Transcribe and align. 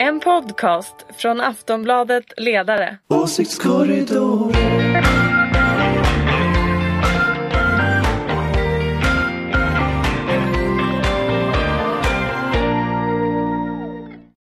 En 0.00 0.20
podcast 0.20 0.94
från 1.16 1.40
Aftonbladet 1.40 2.24
Ledare. 2.36 2.98
Åsiktskorridoren. 3.08 4.52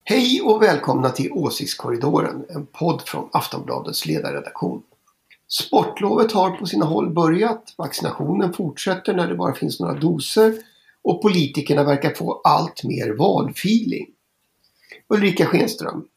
Hej 0.03 0.41
och 0.43 0.61
välkomna 0.61 1.09
till 1.09 1.31
Åsiktskorridoren, 1.31 2.45
en 2.49 2.65
podd 2.65 3.01
från 3.01 3.29
Aftonbladets 3.33 4.05
ledarredaktion. 4.05 4.81
Sportlovet 5.47 6.31
har 6.31 6.51
på 6.51 6.65
sina 6.65 6.85
håll 6.85 7.13
börjat, 7.13 7.75
vaccinationen 7.77 8.53
fortsätter 8.53 9.13
när 9.13 9.27
det 9.27 9.35
bara 9.35 9.53
finns 9.53 9.79
några 9.79 9.93
doser 9.93 10.53
och 11.03 11.21
politikerna 11.21 11.83
verkar 11.83 12.13
få 12.13 12.41
allt 12.43 12.83
mer 12.83 13.17
valfeeling. 13.17 14.07
Ulrika 15.07 15.45
Schenström, 15.45 16.07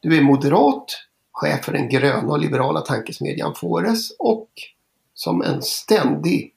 du 0.00 0.18
är 0.18 0.22
moderat, 0.22 0.84
chef 1.32 1.64
för 1.64 1.72
den 1.72 1.88
gröna 1.88 2.32
och 2.32 2.38
liberala 2.38 2.80
tankesmedjan 2.80 3.54
Fores 3.54 4.10
och 4.18 4.48
som 5.14 5.42
en 5.42 5.62
ständig, 5.62 6.54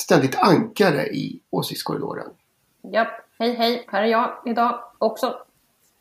ständigt 0.00 0.36
ankare 0.36 1.06
i 1.06 1.40
åsiktskorridoren. 1.50 2.28
Ja, 2.82 3.06
hej 3.38 3.54
hej, 3.54 3.84
här 3.88 4.02
är 4.02 4.06
jag 4.06 4.32
idag 4.46 4.80
också. 4.98 5.38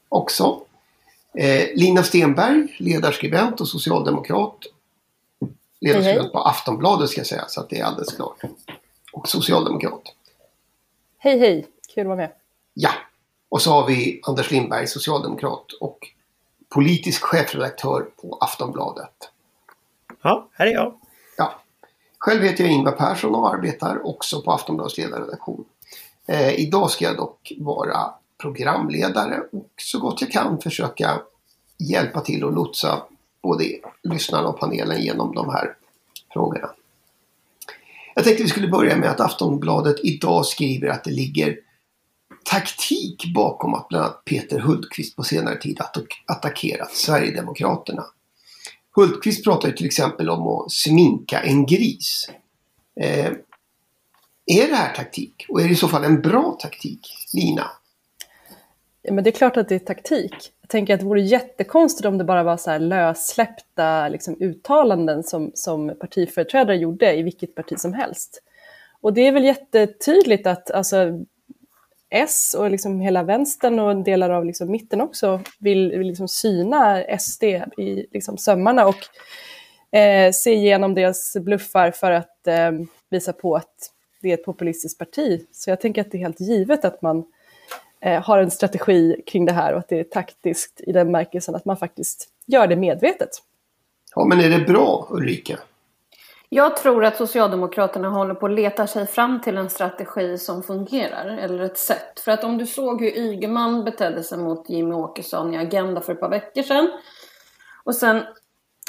Också. 0.10 0.62
Eh, 1.34 1.68
Lina 1.76 2.04
Stenberg, 2.04 2.76
ledarskribent 2.80 3.62
och 3.62 3.68
socialdemokrat. 3.68 4.58
Ledarskribent 5.80 6.06
Hej, 6.06 6.24
hej. 6.24 6.32
på 6.32 6.40
Aftonbladet 6.40 7.10
ska 7.10 7.20
jag 7.20 7.28
säga 7.28 7.46
så 7.48 7.62
att 7.62 7.70
det 7.70 7.80
är 7.80 7.84
alldeles 7.84 8.14
klart. 8.16 8.42
Och 9.14 9.30
socialdemokrat. 9.30 10.16
Hej 11.18 11.40
hej, 11.40 11.68
kul 11.94 12.02
att 12.02 12.08
vara 12.08 12.18
med. 12.18 12.32
Ja. 12.74 12.92
Och 13.54 13.62
så 13.62 13.72
har 13.72 13.88
vi 13.88 14.20
Anders 14.24 14.52
Lindberg, 14.52 14.88
socialdemokrat 14.88 15.72
och 15.80 16.00
politisk 16.70 17.24
chefredaktör 17.24 18.02
på 18.22 18.38
Aftonbladet. 18.42 19.30
Ja, 20.22 20.50
här 20.54 20.68
är 20.68 20.72
jag. 20.72 21.00
Ja. 21.38 21.62
Själv 22.18 22.44
heter 22.44 22.64
jag 22.64 22.74
Ingvar 22.74 22.92
Persson 22.92 23.36
och 23.36 23.54
arbetar 23.54 24.08
också 24.08 24.42
på 24.42 24.52
Aftonbladets 24.52 24.98
ledarredaktion. 24.98 25.66
Eh, 26.28 26.60
idag 26.60 26.92
ska 26.92 27.06
jag 27.06 27.18
dock 27.18 27.52
vara 27.58 27.98
programledare 28.38 29.40
och 29.52 29.72
så 29.78 30.00
gott 30.00 30.22
jag 30.22 30.32
kan 30.32 30.62
försöka 30.62 31.22
hjälpa 31.78 32.22
till 32.22 32.44
och 32.44 32.54
lotsa 32.54 33.04
både 33.42 33.64
lyssnarna 34.04 34.48
och 34.48 34.60
panelen 34.60 35.02
genom 35.02 35.36
de 35.36 35.50
här 35.50 35.76
frågorna. 36.34 36.70
Jag 38.16 38.24
tänkte 38.24 38.44
vi 38.44 38.50
skulle 38.50 38.68
börja 38.68 38.98
med 38.98 39.10
att 39.10 39.20
Aftonbladet 39.20 39.96
idag 40.04 40.46
skriver 40.46 40.88
att 40.88 41.04
det 41.04 41.12
ligger 41.12 41.60
taktik 42.44 43.34
bakom 43.36 43.74
att 43.74 43.88
bland 43.88 44.06
annat 44.06 44.26
Peter 44.26 44.60
Hultqvist 44.60 45.16
på 45.16 45.24
senare 45.24 45.58
tid 45.58 45.80
attackerat 46.26 46.92
Sverigedemokraterna. 46.92 48.06
Hultqvist 48.96 49.44
pratar 49.44 49.68
ju 49.68 49.76
till 49.76 49.86
exempel 49.86 50.30
om 50.30 50.48
att 50.48 50.72
sminka 50.72 51.40
en 51.40 51.66
gris. 51.66 52.30
Eh, 53.02 53.32
är 54.46 54.68
det 54.68 54.76
här 54.76 54.94
taktik? 54.96 55.46
Och 55.50 55.62
är 55.62 55.66
det 55.66 55.74
i 55.74 55.76
så 55.76 55.88
fall 55.88 56.04
en 56.04 56.22
bra 56.22 56.58
taktik? 56.62 57.00
Lina? 57.34 57.72
Ja, 59.02 59.14
men 59.14 59.24
det 59.24 59.30
är 59.30 59.32
klart 59.32 59.58
att 59.58 59.70
det 59.70 59.76
är 59.76 59.80
taktik. 59.80 60.36
Jag 60.62 60.70
tänker 60.70 60.94
att 60.94 61.00
det 61.00 61.06
vore 61.06 61.22
jättekonstigt 61.22 62.06
om 62.06 62.18
det 62.18 62.24
bara 62.24 62.44
var 62.44 62.58
så 62.58 62.72
här 62.72 62.80
lössläppta 62.80 64.10
liksom, 64.10 64.38
uttalanden 64.40 65.24
som, 65.24 65.52
som 65.54 65.96
partiföreträdare 66.00 66.78
gjorde 66.78 67.16
i 67.16 67.24
vilket 67.24 67.56
parti 67.56 67.80
som 67.80 67.94
helst. 67.94 68.44
Och 69.02 69.14
det 69.14 69.28
är 69.28 69.32
väl 69.32 69.44
jättetydligt 69.44 70.48
att 70.48 70.72
alltså, 70.72 71.26
S 72.16 72.56
och 72.60 72.72
liksom 72.72 73.00
hela 73.00 73.24
vänstern 73.24 73.80
och 73.80 74.04
delar 74.04 74.30
av 74.30 74.46
liksom 74.46 74.72
mitten 74.72 75.02
också 75.02 75.42
vill, 75.60 75.92
vill 75.92 76.08
liksom 76.08 76.28
syna 76.28 77.04
SD 77.20 77.44
i 77.78 78.06
liksom 78.12 78.38
sömmarna 78.38 78.88
och 78.88 79.98
eh, 79.98 80.32
se 80.32 80.54
igenom 80.54 80.94
deras 80.94 81.38
bluffar 81.40 81.92
för 81.92 82.12
att 82.12 82.48
eh, 82.48 82.72
visa 83.10 83.34
på 83.34 83.56
att 83.56 83.92
det 84.22 84.30
är 84.30 84.34
ett 84.34 84.46
populistiskt 84.46 85.00
parti. 85.00 85.46
Så 85.52 85.70
jag 85.70 85.82
tänker 85.82 86.02
att 86.02 86.12
det 86.12 86.18
är 86.18 86.20
helt 86.20 86.40
givet 86.40 86.86
att 86.86 87.02
man 87.02 87.24
eh, 88.02 88.22
har 88.24 88.40
en 88.40 88.52
strategi 88.52 89.22
kring 89.26 89.46
det 89.46 89.54
här 89.54 89.74
och 89.74 89.80
att 89.80 89.90
det 89.90 90.00
är 90.00 90.04
taktiskt 90.04 90.82
i 90.82 90.92
den 90.92 91.12
märkelsen 91.12 91.56
att 91.56 91.66
man 91.66 91.78
faktiskt 91.78 92.30
gör 92.46 92.68
det 92.68 92.76
medvetet. 92.76 93.30
Ja, 94.16 94.26
men 94.26 94.40
är 94.40 94.50
det 94.50 94.66
bra 94.66 95.08
Ulrika? 95.10 95.60
Jag 96.56 96.78
tror 96.78 97.06
att 97.06 97.18
Socialdemokraterna 97.18 98.10
håller 98.10 98.34
på 98.34 98.46
att 98.46 98.52
leta 98.52 98.88
sig 98.88 99.08
fram 99.08 99.42
till 99.42 99.58
en 99.58 99.70
strategi 99.70 100.38
som 100.38 100.64
fungerar, 100.64 101.26
eller 101.26 101.60
ett 101.60 101.78
sätt. 101.78 102.20
För 102.20 102.32
att 102.32 102.44
om 102.44 102.58
du 102.58 102.66
såg 102.66 103.02
hur 103.02 103.18
Ygeman 103.18 103.84
betedde 103.84 104.24
sig 104.24 104.38
mot 104.38 104.70
Jimmy 104.70 104.96
Åkesson 104.96 105.54
i 105.54 105.58
Agenda 105.58 106.02
för 106.02 106.14
ett 106.14 106.20
par 106.20 106.30
veckor 106.30 106.64
sedan. 106.64 106.92
Och 107.84 107.96
sen 107.96 108.24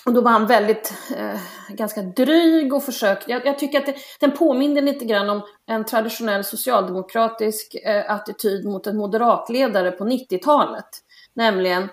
och 0.07 0.13
då 0.13 0.21
var 0.21 0.31
han 0.31 0.47
väldigt, 0.47 0.93
eh, 1.17 1.41
ganska 1.69 2.03
dryg 2.03 2.75
och 2.75 2.85
försökte, 2.85 3.31
jag, 3.31 3.47
jag 3.47 3.59
tycker 3.59 3.79
att 3.79 3.87
det, 3.87 3.95
den 4.21 4.31
påminner 4.31 4.83
lite 4.83 5.05
grann 5.05 5.31
om 5.31 5.43
en 5.67 5.85
traditionell 5.85 6.45
socialdemokratisk 6.45 7.75
eh, 7.75 8.11
attityd 8.11 8.65
mot 8.67 8.87
en 8.87 8.97
moderatledare 8.97 9.91
på 9.91 10.05
90-talet. 10.05 10.89
Nämligen, 11.35 11.89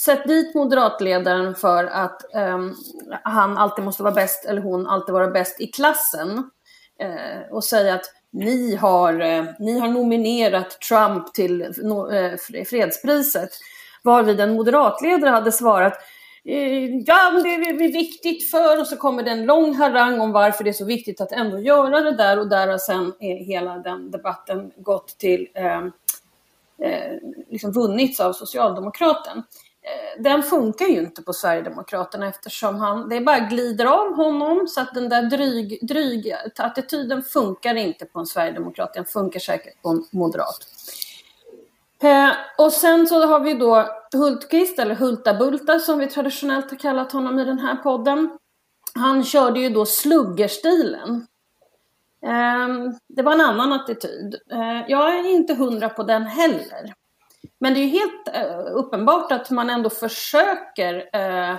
sätt 0.00 0.26
dit 0.26 0.54
moderatledaren 0.54 1.54
för 1.54 1.84
att 1.84 2.22
um, 2.34 2.74
han 3.22 3.58
alltid 3.58 3.84
måste 3.84 4.02
vara 4.02 4.14
bäst, 4.14 4.44
eller 4.44 4.62
hon 4.62 4.86
alltid 4.86 5.12
vara 5.12 5.30
bäst 5.30 5.60
i 5.60 5.66
klassen. 5.66 6.50
Uh, 7.02 7.52
och 7.52 7.64
säga 7.64 7.94
att 7.94 8.04
ni 8.30 8.74
har, 8.74 9.20
uh, 9.20 9.44
ni 9.58 9.78
har 9.78 9.88
nominerat 9.88 10.80
Trump 10.80 11.34
till 11.34 11.74
no, 11.82 12.12
eh, 12.12 12.36
fredspriset. 12.66 13.50
Varvid 14.02 14.40
en 14.40 14.54
moderatledare 14.54 15.30
hade 15.30 15.52
svarat 15.52 15.98
ja, 17.06 17.30
men 17.32 17.42
det 17.42 17.54
är 17.54 17.92
viktigt 17.92 18.50
för 18.50 18.80
och 18.80 18.86
så 18.86 18.96
kommer 18.96 19.22
det 19.22 19.30
en 19.30 19.46
lång 19.46 19.74
harang 19.74 20.20
om 20.20 20.32
varför 20.32 20.64
det 20.64 20.70
är 20.70 20.72
så 20.72 20.84
viktigt 20.84 21.20
att 21.20 21.32
ändå 21.32 21.58
göra 21.58 22.00
det 22.00 22.16
där 22.16 22.38
och 22.38 22.48
där 22.48 22.68
har 22.68 22.78
sen 22.78 23.12
hela 23.20 23.78
den 23.78 24.10
debatten 24.10 24.72
gått 24.76 25.18
till, 25.18 25.48
eh, 25.54 25.78
eh, 26.88 27.18
liksom 27.50 27.72
vunnits 27.72 28.20
av 28.20 28.32
Socialdemokraten. 28.32 29.42
Eh, 29.86 30.22
den 30.22 30.42
funkar 30.42 30.86
ju 30.86 31.00
inte 31.00 31.22
på 31.22 31.32
Sverigedemokraterna 31.32 32.28
eftersom 32.28 32.76
han, 32.76 33.08
det 33.08 33.20
bara 33.20 33.38
glider 33.38 33.84
av 33.84 34.14
honom 34.14 34.68
så 34.68 34.80
att 34.80 34.94
den 34.94 35.08
där 35.08 35.22
dryg, 35.22 35.78
dryg 35.82 36.34
attityden 36.58 37.22
funkar 37.22 37.74
inte 37.74 38.06
på 38.06 38.18
en 38.18 38.26
Sverigedemokrat, 38.26 38.94
den 38.94 39.04
funkar 39.04 39.40
säkert 39.40 39.82
på 39.82 39.88
en 39.88 40.04
moderat. 40.10 40.58
Eh, 42.02 42.30
och 42.58 42.72
sen 42.72 43.06
så 43.06 43.26
har 43.26 43.40
vi 43.40 43.54
då 43.54 43.88
Hultqvist, 44.12 44.78
eller 44.78 44.94
Hultabulta 44.94 45.78
som 45.78 45.98
vi 45.98 46.06
traditionellt 46.06 46.70
har 46.70 46.78
kallat 46.78 47.12
honom 47.12 47.38
i 47.38 47.44
den 47.44 47.58
här 47.58 47.76
podden. 47.76 48.38
Han 48.94 49.24
körde 49.24 49.60
ju 49.60 49.68
då 49.68 49.86
sluggerstilen. 49.86 51.26
Eh, 52.22 52.68
det 53.08 53.22
var 53.22 53.32
en 53.32 53.40
annan 53.40 53.72
attityd. 53.72 54.36
Eh, 54.50 54.82
jag 54.88 55.18
är 55.18 55.30
inte 55.30 55.54
hundra 55.54 55.88
på 55.88 56.02
den 56.02 56.22
heller. 56.22 56.94
Men 57.58 57.74
det 57.74 57.80
är 57.80 57.84
ju 57.84 57.90
helt 57.90 58.28
eh, 58.34 58.76
uppenbart 58.76 59.32
att 59.32 59.50
man 59.50 59.70
ändå 59.70 59.90
försöker 59.90 61.08
eh, 61.12 61.56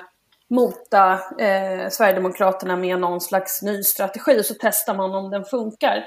mota 0.49 1.13
eh, 1.13 1.89
Sverigedemokraterna 1.89 2.75
med 2.75 2.99
någon 2.99 3.21
slags 3.21 3.61
ny 3.61 3.83
strategi 3.83 4.39
och 4.39 4.45
så 4.45 4.53
testar 4.59 4.95
man 4.95 5.15
om 5.15 5.29
den 5.29 5.45
funkar 5.45 6.05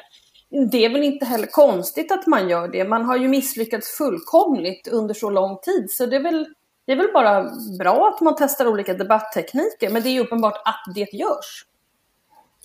det 0.50 0.84
är 0.84 0.90
väl 0.90 1.02
inte 1.02 1.26
heller 1.26 1.46
konstigt 1.46 2.12
att 2.12 2.26
man 2.26 2.48
gör 2.48 2.68
det. 2.68 2.84
Man 2.84 3.04
har 3.04 3.16
ju 3.16 3.28
misslyckats 3.28 3.96
fullkomligt 3.96 4.88
under 4.88 5.14
så 5.14 5.30
lång 5.30 5.58
tid. 5.62 5.90
Så 5.90 6.06
det 6.06 6.16
är 6.16 6.22
väl, 6.22 6.46
det 6.86 6.92
är 6.92 6.96
väl 6.96 7.12
bara 7.12 7.50
bra 7.78 8.12
att 8.14 8.20
man 8.20 8.34
testar 8.38 8.66
olika 8.66 8.94
debatttekniker. 8.94 9.90
Men 9.90 10.02
det 10.02 10.08
är 10.08 10.12
ju 10.12 10.20
uppenbart 10.20 10.62
att 10.64 10.94
det 10.94 11.12
görs. 11.12 11.66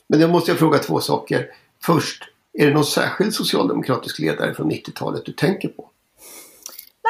Men 0.08 0.20
då 0.20 0.28
måste 0.28 0.52
jag 0.52 0.60
fråga 0.60 0.78
två 0.78 1.00
saker. 1.00 1.52
Först, 1.84 2.24
är 2.54 2.68
det 2.68 2.74
någon 2.74 2.86
särskild 2.86 3.34
socialdemokratisk 3.34 4.20
ledare 4.20 4.54
från 4.54 4.72
90-talet 4.72 5.26
du 5.26 5.32
tänker 5.32 5.68
på? 5.68 5.90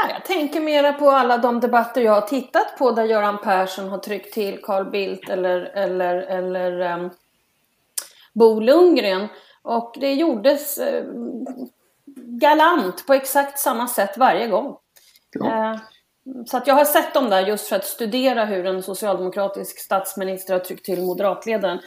Jag 0.09 0.25
tänker 0.25 0.59
mera 0.59 0.93
på 0.93 1.09
alla 1.09 1.37
de 1.37 1.59
debatter 1.59 2.01
jag 2.01 2.11
har 2.11 2.21
tittat 2.21 2.77
på 2.77 2.91
där 2.91 3.03
Göran 3.03 3.37
Persson 3.37 3.89
har 3.89 3.97
tryckt 3.97 4.33
till 4.33 4.61
Carl 4.63 4.91
Bildt 4.91 5.29
eller, 5.29 5.61
eller, 5.61 6.15
eller 6.15 6.93
um, 6.99 7.09
Bo 8.33 8.59
Lundgren. 8.59 9.27
Och 9.61 9.95
det 9.99 10.13
gjordes 10.13 10.77
eh, 10.77 11.05
galant 12.15 13.07
på 13.07 13.13
exakt 13.13 13.59
samma 13.59 13.87
sätt 13.87 14.17
varje 14.17 14.47
gång. 14.47 14.77
Ja. 15.31 15.73
Eh, 15.73 15.79
så 16.45 16.57
att 16.57 16.67
jag 16.67 16.75
har 16.75 16.85
sett 16.85 17.13
dem 17.13 17.29
där 17.29 17.47
just 17.47 17.67
för 17.67 17.75
att 17.75 17.85
studera 17.85 18.45
hur 18.45 18.65
en 18.65 18.83
socialdemokratisk 18.83 19.79
statsminister 19.79 20.53
har 20.53 20.59
tryckt 20.59 20.85
till 20.85 21.01
moderatledaren. 21.01 21.79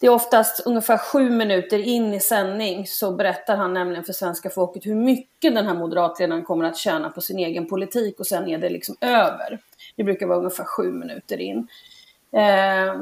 Det 0.00 0.06
är 0.06 0.10
oftast 0.10 0.60
ungefär 0.66 0.98
sju 0.98 1.30
minuter 1.30 1.78
in 1.78 2.14
i 2.14 2.20
sändning 2.20 2.86
så 2.86 3.12
berättar 3.12 3.56
han 3.56 3.74
nämligen 3.74 4.04
för 4.04 4.12
svenska 4.12 4.50
folket 4.50 4.86
hur 4.86 4.94
mycket 4.94 5.54
den 5.54 5.66
här 5.66 5.74
moderatledaren 5.74 6.44
kommer 6.44 6.64
att 6.64 6.76
tjäna 6.76 7.10
på 7.10 7.20
sin 7.20 7.38
egen 7.38 7.68
politik 7.68 8.20
och 8.20 8.26
sen 8.26 8.48
är 8.48 8.58
det 8.58 8.68
liksom 8.68 8.96
över. 9.00 9.58
Det 9.96 10.04
brukar 10.04 10.26
vara 10.26 10.38
ungefär 10.38 10.64
sju 10.64 10.92
minuter 10.92 11.40
in. 11.40 11.68
Eh, 12.32 12.94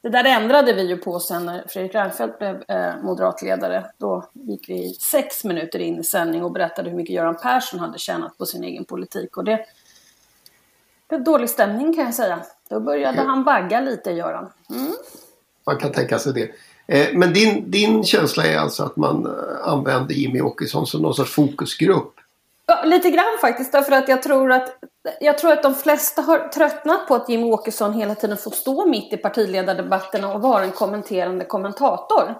det 0.00 0.08
där 0.08 0.24
ändrade 0.24 0.72
vi 0.72 0.82
ju 0.82 0.96
på 0.96 1.20
sen 1.20 1.46
när 1.46 1.64
Fredrik 1.68 1.94
Reinfeldt 1.94 2.38
blev 2.38 2.64
eh, 2.68 2.94
moderatledare. 3.02 3.90
Då 3.98 4.28
gick 4.32 4.68
vi 4.68 4.94
sex 4.94 5.44
minuter 5.44 5.78
in 5.78 6.00
i 6.00 6.04
sändning 6.04 6.44
och 6.44 6.52
berättade 6.52 6.90
hur 6.90 6.96
mycket 6.96 7.14
Göran 7.14 7.36
Persson 7.36 7.80
hade 7.80 7.98
tjänat 7.98 8.38
på 8.38 8.46
sin 8.46 8.64
egen 8.64 8.84
politik. 8.84 9.36
Och 9.36 9.44
det, 9.44 9.66
Det 11.06 11.18
dålig 11.18 11.50
stämning 11.50 11.94
kan 11.94 12.04
jag 12.04 12.14
säga. 12.14 12.40
Då 12.68 12.80
började 12.80 13.22
han 13.22 13.44
bagga 13.44 13.80
lite, 13.80 14.10
Göran. 14.10 14.52
Mm. 14.70 14.92
Man 15.66 15.78
kan 15.78 15.92
tänka 15.92 16.18
sig 16.18 16.32
det. 16.32 16.50
Eh, 16.86 17.08
men 17.14 17.32
din, 17.32 17.70
din 17.70 18.04
känsla 18.04 18.46
är 18.46 18.58
alltså 18.58 18.82
att 18.82 18.96
man 18.96 19.26
eh, 19.26 19.68
använder 19.68 20.14
Jimmy 20.14 20.40
Åkesson 20.40 20.86
som 20.86 21.02
någon 21.02 21.14
sorts 21.14 21.34
fokusgrupp? 21.34 22.14
Ja, 22.66 22.84
lite 22.84 23.10
grann 23.10 23.38
faktiskt. 23.40 23.72
Därför 23.72 23.92
att 23.92 24.08
jag 24.08 24.22
tror 24.22 24.52
att, 24.52 24.78
jag 25.20 25.38
tror 25.38 25.52
att 25.52 25.62
de 25.62 25.74
flesta 25.74 26.22
har 26.22 26.38
tröttnat 26.38 27.08
på 27.08 27.14
att 27.14 27.28
Jimmy 27.28 27.44
Åkesson 27.44 27.92
hela 27.92 28.14
tiden 28.14 28.36
får 28.36 28.50
stå 28.50 28.86
mitt 28.86 29.12
i 29.12 29.16
partiledardebatterna 29.16 30.34
och 30.34 30.42
vara 30.42 30.64
en 30.64 30.72
kommenterande 30.72 31.44
kommentator. 31.44 32.34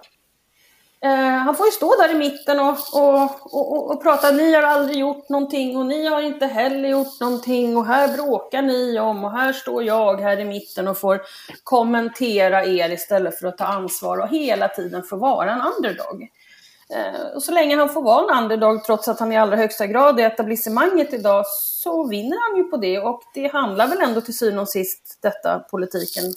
Eh, 0.99 1.09
han 1.09 1.55
får 1.55 1.65
ju 1.65 1.71
stå 1.71 1.95
där 2.01 2.11
i 2.11 2.13
mitten 2.13 2.59
och, 2.59 2.77
och, 2.93 3.53
och, 3.55 3.91
och, 3.91 4.03
prata. 4.03 4.31
Ni 4.31 4.53
har 4.53 4.63
aldrig 4.63 4.97
gjort 4.97 5.29
någonting 5.29 5.77
och 5.77 5.85
ni 5.85 6.07
har 6.07 6.21
inte 6.21 6.45
heller 6.45 6.89
gjort 6.89 7.19
någonting 7.19 7.77
och 7.77 7.85
här 7.85 8.07
bråkar 8.13 8.61
ni 8.61 8.99
om 8.99 9.23
och 9.23 9.31
här 9.31 9.53
står 9.53 9.83
jag 9.83 10.21
här 10.21 10.39
i 10.39 10.45
mitten 10.45 10.87
och 10.87 10.97
får 10.97 11.21
kommentera 11.63 12.65
er 12.65 12.89
istället 12.89 13.39
för 13.39 13.47
att 13.47 13.57
ta 13.57 13.65
ansvar 13.65 14.17
och 14.17 14.29
hela 14.29 14.67
tiden 14.67 15.03
få 15.03 15.15
vara 15.15 15.51
en 15.51 15.61
underdog. 15.61 16.29
Eh, 16.89 17.35
och 17.35 17.43
så 17.43 17.51
länge 17.51 17.75
han 17.75 17.89
får 17.89 18.01
vara 18.01 18.37
en 18.37 18.43
underdog 18.43 18.83
trots 18.83 19.07
att 19.07 19.19
han 19.19 19.31
i 19.31 19.37
allra 19.37 19.55
högsta 19.55 19.87
grad 19.87 20.19
är 20.19 20.27
etablissemanget 20.27 21.13
idag 21.13 21.45
så 21.47 22.07
vinner 22.07 22.49
han 22.49 22.57
ju 22.57 22.63
på 22.63 22.77
det 22.77 22.99
och 22.99 23.21
det 23.33 23.47
handlar 23.47 23.87
väl 23.87 24.01
ändå 24.01 24.21
till 24.21 24.37
syvende 24.37 24.61
och 24.61 24.69
sist 24.69 25.17
detta 25.21 25.59
politiken 25.59 26.33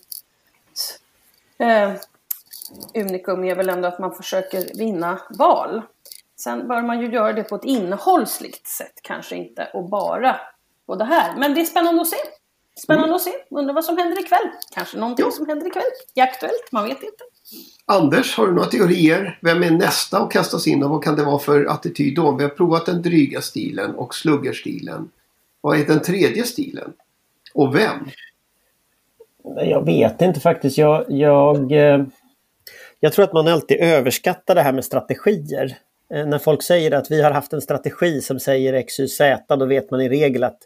eh, 1.59 1.93
unikum 2.95 3.45
är 3.45 3.55
väl 3.55 3.69
ändå 3.69 3.89
att 3.89 3.99
man 3.99 4.15
försöker 4.15 4.79
vinna 4.79 5.21
val. 5.39 5.83
Sen 6.37 6.69
bör 6.69 6.83
man 6.83 7.01
ju 7.01 7.13
göra 7.13 7.33
det 7.33 7.43
på 7.43 7.57
ett 7.57 7.65
innehållsligt 7.65 8.67
sätt, 8.67 8.95
kanske 9.03 9.37
inte 9.37 9.69
och 9.75 9.89
bara 9.89 10.37
på 10.87 10.97
det 10.97 11.05
här. 11.05 11.37
Men 11.37 11.55
det 11.55 11.61
är 11.61 11.65
spännande 11.65 12.03
att 12.03 12.09
se. 12.09 12.17
Spännande 12.83 13.09
mm. 13.09 13.17
att 13.17 13.23
se. 13.23 13.31
Undrar 13.51 13.75
vad 13.75 13.85
som 13.85 13.99
händer 13.99 14.21
ikväll. 14.21 14.49
Kanske 14.75 14.99
någonting 14.99 15.25
ja. 15.25 15.31
som 15.31 15.49
händer 15.49 15.67
ikväll 15.67 15.83
i 16.15 16.21
Aktuellt, 16.21 16.73
man 16.73 16.85
vet 16.85 17.03
inte. 17.03 17.25
Anders, 17.87 18.37
har 18.37 18.47
du 18.47 18.53
några 18.53 18.69
teorier? 18.69 19.39
Vem 19.43 19.63
är 19.63 19.71
nästa 19.71 20.19
att 20.19 20.31
kastas 20.31 20.67
in 20.67 20.83
och 20.83 20.91
vad 20.91 21.05
kan 21.05 21.17
det 21.17 21.25
vara 21.25 21.39
för 21.39 21.65
attityd 21.65 22.17
då? 22.17 22.33
Vi 22.33 22.43
har 22.43 22.51
provat 22.51 22.87
den 22.87 23.03
dryga 23.03 23.41
stilen 23.41 23.95
och 23.95 24.15
sluggerstilen. 24.15 25.11
Vad 25.61 25.81
är 25.81 25.85
den 25.85 26.03
tredje 26.03 26.45
stilen? 26.45 26.93
Och 27.55 27.75
vem? 27.75 28.09
Jag 29.45 29.85
vet 29.85 30.23
inte 30.23 30.41
faktiskt. 30.41 30.79
Jag, 30.79 31.05
jag, 31.09 31.73
eh, 31.73 32.05
jag 33.01 33.13
tror 33.13 33.25
att 33.25 33.33
man 33.33 33.49
alltid 33.49 33.81
överskattar 33.81 34.55
det 34.55 34.63
här 34.63 34.73
med 34.73 34.85
strategier. 34.85 35.79
Eh, 36.15 36.27
när 36.27 36.39
folk 36.39 36.63
säger 36.63 36.91
att 36.91 37.11
vi 37.11 37.23
har 37.23 37.31
haft 37.31 37.53
en 37.53 37.61
strategi 37.61 38.21
som 38.21 38.41
säger 38.41 38.73
X, 38.73 39.01
Y, 39.01 39.09
Z, 39.09 39.57
då 39.57 39.67
vet 39.67 39.91
man 39.91 40.01
i 40.01 40.09
regel 40.09 40.45
att, 40.45 40.59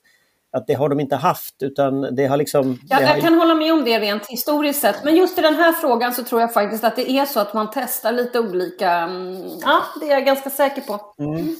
att 0.52 0.66
det 0.66 0.74
har 0.74 0.88
de 0.88 1.00
inte 1.00 1.16
haft. 1.16 1.62
Utan 1.62 2.14
det 2.16 2.26
har 2.26 2.36
liksom, 2.36 2.78
ja, 2.88 2.98
det 2.98 3.04
jag 3.04 3.20
kan 3.20 3.34
hålla 3.34 3.54
med 3.54 3.72
om 3.72 3.84
det 3.84 3.98
rent 3.98 4.26
historiskt 4.26 4.80
sett. 4.80 5.04
Men 5.04 5.16
just 5.16 5.38
i 5.38 5.40
den 5.40 5.54
här 5.54 5.72
frågan 5.72 6.14
så 6.14 6.24
tror 6.24 6.40
jag 6.40 6.52
faktiskt 6.52 6.84
att 6.84 6.96
det 6.96 7.10
är 7.10 7.26
så 7.26 7.40
att 7.40 7.54
man 7.54 7.70
testar 7.74 8.12
lite 8.12 8.40
olika. 8.40 8.90
Mm, 8.90 9.42
ja, 9.62 9.82
det 10.00 10.06
är 10.06 10.10
jag 10.10 10.24
ganska 10.24 10.50
säker 10.50 10.82
på. 10.82 11.00
Mm. 11.18 11.34
mm. 11.34 11.56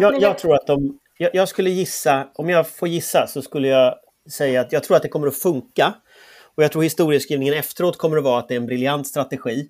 Jag, 0.00 0.22
jag, 0.22 0.38
tror 0.38 0.54
att 0.54 0.66
de... 0.66 0.98
Jag, 1.18 1.30
jag 1.34 1.48
skulle 1.48 1.70
gissa, 1.70 2.26
om 2.34 2.48
jag 2.48 2.68
får 2.68 2.88
gissa 2.88 3.26
så 3.26 3.42
skulle 3.42 3.68
jag 3.68 3.94
säga 4.32 4.60
att 4.60 4.72
jag 4.72 4.84
tror 4.84 4.96
att 4.96 5.02
det 5.02 5.08
kommer 5.08 5.26
att 5.26 5.38
funka. 5.38 5.94
Och 6.56 6.62
jag 6.62 6.72
tror 6.72 6.82
historieskrivningen 6.82 7.54
efteråt 7.54 7.98
kommer 7.98 8.16
att 8.16 8.24
vara 8.24 8.38
att 8.38 8.48
det 8.48 8.54
är 8.54 8.60
en 8.60 8.66
briljant 8.66 9.06
strategi. 9.06 9.68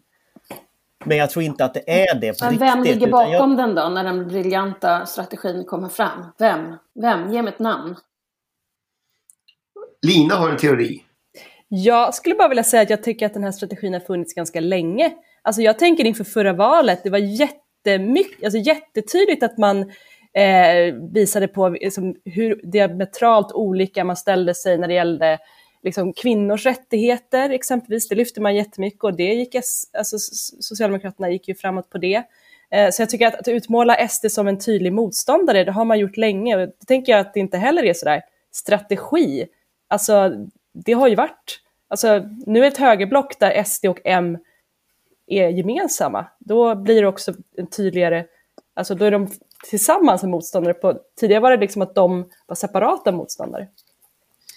Men 1.05 1.17
jag 1.17 1.31
tror 1.31 1.45
inte 1.45 1.65
att 1.65 1.75
det 1.75 1.91
är 1.91 2.15
det 2.21 2.39
på 2.39 2.45
Men 2.45 2.51
riktigt. 2.51 2.69
Vem 2.69 2.83
ligger 2.83 3.07
bakom 3.07 3.51
jag... 3.51 3.57
den 3.57 3.75
då, 3.75 3.89
när 3.89 4.05
den 4.05 4.29
briljanta 4.29 5.07
strategin 5.07 5.65
kommer 5.65 5.89
fram? 5.89 6.25
Vem? 6.39 6.77
Vem? 6.95 7.33
Ge 7.33 7.43
mig 7.43 7.53
ett 7.53 7.59
namn. 7.59 7.97
Lina 10.07 10.35
har 10.35 10.51
en 10.51 10.57
teori. 10.57 11.05
Jag 11.69 12.15
skulle 12.15 12.35
bara 12.35 12.49
vilja 12.49 12.65
säga 12.65 12.83
att 12.83 12.91
jag 12.91 13.03
tycker 13.03 13.27
att 13.27 13.35
den 13.35 13.45
här 13.45 13.53
strategin 13.53 13.93
har 13.93 14.01
funnits 14.01 14.35
ganska 14.35 14.61
länge. 14.61 15.13
Alltså 15.43 15.63
jag 15.63 15.79
tänker 15.79 16.05
inför 16.05 16.25
förra 16.25 16.53
valet, 16.53 17.01
det 17.05 17.11
var 17.11 17.19
jättemycket, 17.19 18.45
alltså 18.45 18.59
jättetydligt 18.59 19.43
att 19.43 19.59
man 19.59 19.81
eh, 20.35 20.95
visade 21.13 21.49
på 21.49 21.69
liksom, 21.69 22.17
hur 22.25 22.61
diametralt 22.73 23.53
olika 23.53 24.05
man 24.05 24.17
ställde 24.17 24.55
sig 24.55 24.79
när 24.79 24.89
det 24.89 24.95
gällde 24.95 25.39
liksom, 25.83 26.13
kvinnors 26.13 26.67
rättigheter 26.67 27.51
exempelvis, 27.51 28.09
det 28.09 28.15
lyfte 28.15 28.41
man 28.41 28.55
jättemycket 28.55 29.05
och 29.05 29.15
det 29.15 29.35
gick, 29.35 29.55
alltså, 29.55 30.19
Socialdemokraterna 30.61 31.31
gick 31.31 31.49
ju 31.49 31.55
framåt 31.55 31.91
på 31.91 31.99
det. 31.99 32.23
Eh, 32.71 32.91
så 32.91 33.03
jag 33.03 33.11
tycker 33.11 33.27
att, 33.27 33.35
att 33.35 33.49
utmåla 33.49 34.09
SD 34.09 34.27
som 34.31 34.49
en 34.49 34.59
tydlig 34.59 34.93
motståndare, 34.93 35.65
det 35.65 35.73
har 35.73 35.85
man 35.85 35.99
gjort 35.99 36.17
länge 36.17 36.57
och 36.57 36.61
det 36.61 36.87
tänker 36.87 37.13
jag 37.13 37.21
att 37.21 37.35
det 37.35 37.41
inte 37.41 37.59
heller 37.59 37.85
är 37.85 37.95
sådär 37.95 38.23
strategi. 38.51 39.47
Alltså 39.89 40.33
det 40.73 40.93
har 40.93 41.09
ju 41.09 41.15
varit, 41.15 41.61
alltså 41.89 42.23
nu 42.47 42.65
är 42.65 42.69
ett 42.69 42.77
högerblock 42.77 43.39
där 43.39 43.65
SD 43.65 43.87
och 43.87 44.01
M 44.05 44.39
är 45.27 45.49
gemensamma, 45.49 46.27
då 46.39 46.75
blir 46.75 47.03
det 47.03 47.09
också 47.09 47.35
en 47.57 47.67
tydligare, 47.67 48.25
alltså 48.75 48.95
då 48.95 49.05
är 49.05 49.11
de 49.11 49.29
tillsammans 49.71 50.25
en 50.25 50.31
motståndare. 50.31 50.75
På, 50.75 51.01
tidigare 51.21 51.41
var 51.41 51.51
det 51.51 51.57
liksom 51.57 51.83
att 51.83 51.95
de 51.95 52.31
var 52.47 52.57
separata 52.57 53.13
motståndare. 53.13 53.69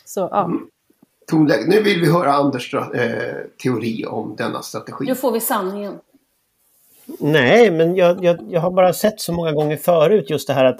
Så 0.05 0.19
ja. 0.19 0.45
Mm 0.45 0.69
tonläge. 1.27 1.65
Nu 1.67 1.81
vill 1.81 2.01
vi 2.01 2.11
höra 2.11 2.33
Anders 2.33 2.73
eh, 2.73 2.81
teori 3.63 4.05
om 4.05 4.35
denna 4.35 4.61
strategi. 4.61 5.05
Nu 5.05 5.15
får 5.15 5.31
vi 5.31 5.39
sanningen. 5.39 5.99
Nej, 7.19 7.71
men 7.71 7.95
jag, 7.95 8.23
jag, 8.23 8.37
jag 8.49 8.61
har 8.61 8.71
bara 8.71 8.93
sett 8.93 9.21
så 9.21 9.33
många 9.33 9.51
gånger 9.51 9.77
förut 9.77 10.29
just 10.29 10.47
det 10.47 10.53
här 10.53 10.65
att, 10.65 10.79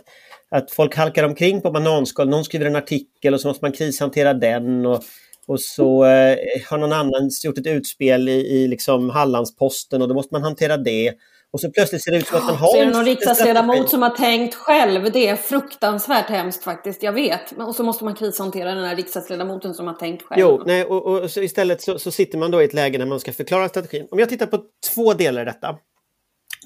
att 0.49 0.71
folk 0.71 0.95
halkar 0.95 1.23
omkring 1.23 1.61
på 1.61 1.71
bananskal. 1.71 2.29
Någon 2.29 2.45
skriver 2.45 2.65
en 2.65 2.75
artikel 2.75 3.33
och 3.33 3.41
så 3.41 3.47
måste 3.47 3.65
man 3.65 3.71
krishantera 3.71 4.33
den. 4.33 4.85
Och, 4.85 5.03
och 5.47 5.61
så 5.61 6.05
eh, 6.05 6.38
har 6.69 6.77
någon 6.77 6.94
annan 6.94 7.29
gjort 7.44 7.57
ett 7.57 7.67
utspel 7.67 8.29
i, 8.29 8.31
i 8.31 8.67
liksom 8.67 9.09
Hallandsposten 9.09 10.01
och 10.01 10.07
då 10.07 10.13
måste 10.13 10.33
man 10.33 10.44
hantera 10.44 10.77
det. 10.77 11.13
Och 11.53 11.59
så 11.59 11.71
plötsligt 11.71 12.03
ser 12.03 12.12
det 12.12 12.18
ut 12.18 12.27
som 12.27 12.38
att 12.38 12.45
man 12.45 12.56
har... 12.56 12.68
Så 12.68 12.77
är 12.77 12.86
det 12.86 12.92
någon 12.92 13.06
riksdagsledamot 13.06 13.89
som 13.89 14.01
har 14.01 14.09
tänkt 14.09 14.56
själv. 14.56 15.12
Det 15.12 15.27
är 15.27 15.36
fruktansvärt 15.36 16.30
hemskt 16.30 16.63
faktiskt, 16.63 17.03
jag 17.03 17.13
vet. 17.13 17.51
Och 17.51 17.75
så 17.75 17.83
måste 17.83 18.03
man 18.03 18.15
krishantera 18.15 18.75
den 18.75 18.83
här 18.83 18.95
riksdagsledamoten 18.95 19.74
som 19.74 19.88
har 19.88 19.94
tänkt 19.94 20.24
själv. 20.24 20.42
Jo, 20.42 20.63
nej, 20.65 20.86
och, 20.86 21.06
och 21.06 21.31
så 21.31 21.42
istället 21.42 21.81
så, 21.81 22.00
så, 22.00 22.12
sitter 22.12 22.38
man 22.38 22.51
då 22.51 22.62
i 22.62 22.65
ett 22.65 22.74
läge 22.74 22.98
när 22.98 23.06
man 23.06 23.19
ska 23.19 23.33
förklara 23.33 23.69
strategin. 23.69 24.07
Om 24.12 24.19
jag 24.19 24.30
tittar 24.30 24.45
på 24.45 24.63
två 24.94 25.13
delar 25.13 25.42
i 25.42 25.45
detta. 25.45 25.77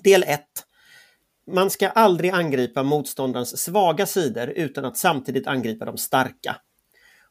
Del 0.03 0.23
1. 0.23 0.41
Man 1.51 1.69
ska 1.69 1.89
aldrig 1.89 2.31
angripa 2.31 2.83
motståndarens 2.83 3.57
svaga 3.57 4.05
sidor 4.05 4.49
utan 4.49 4.85
att 4.85 4.97
samtidigt 4.97 5.47
angripa 5.47 5.85
de 5.85 5.97
starka. 5.97 6.55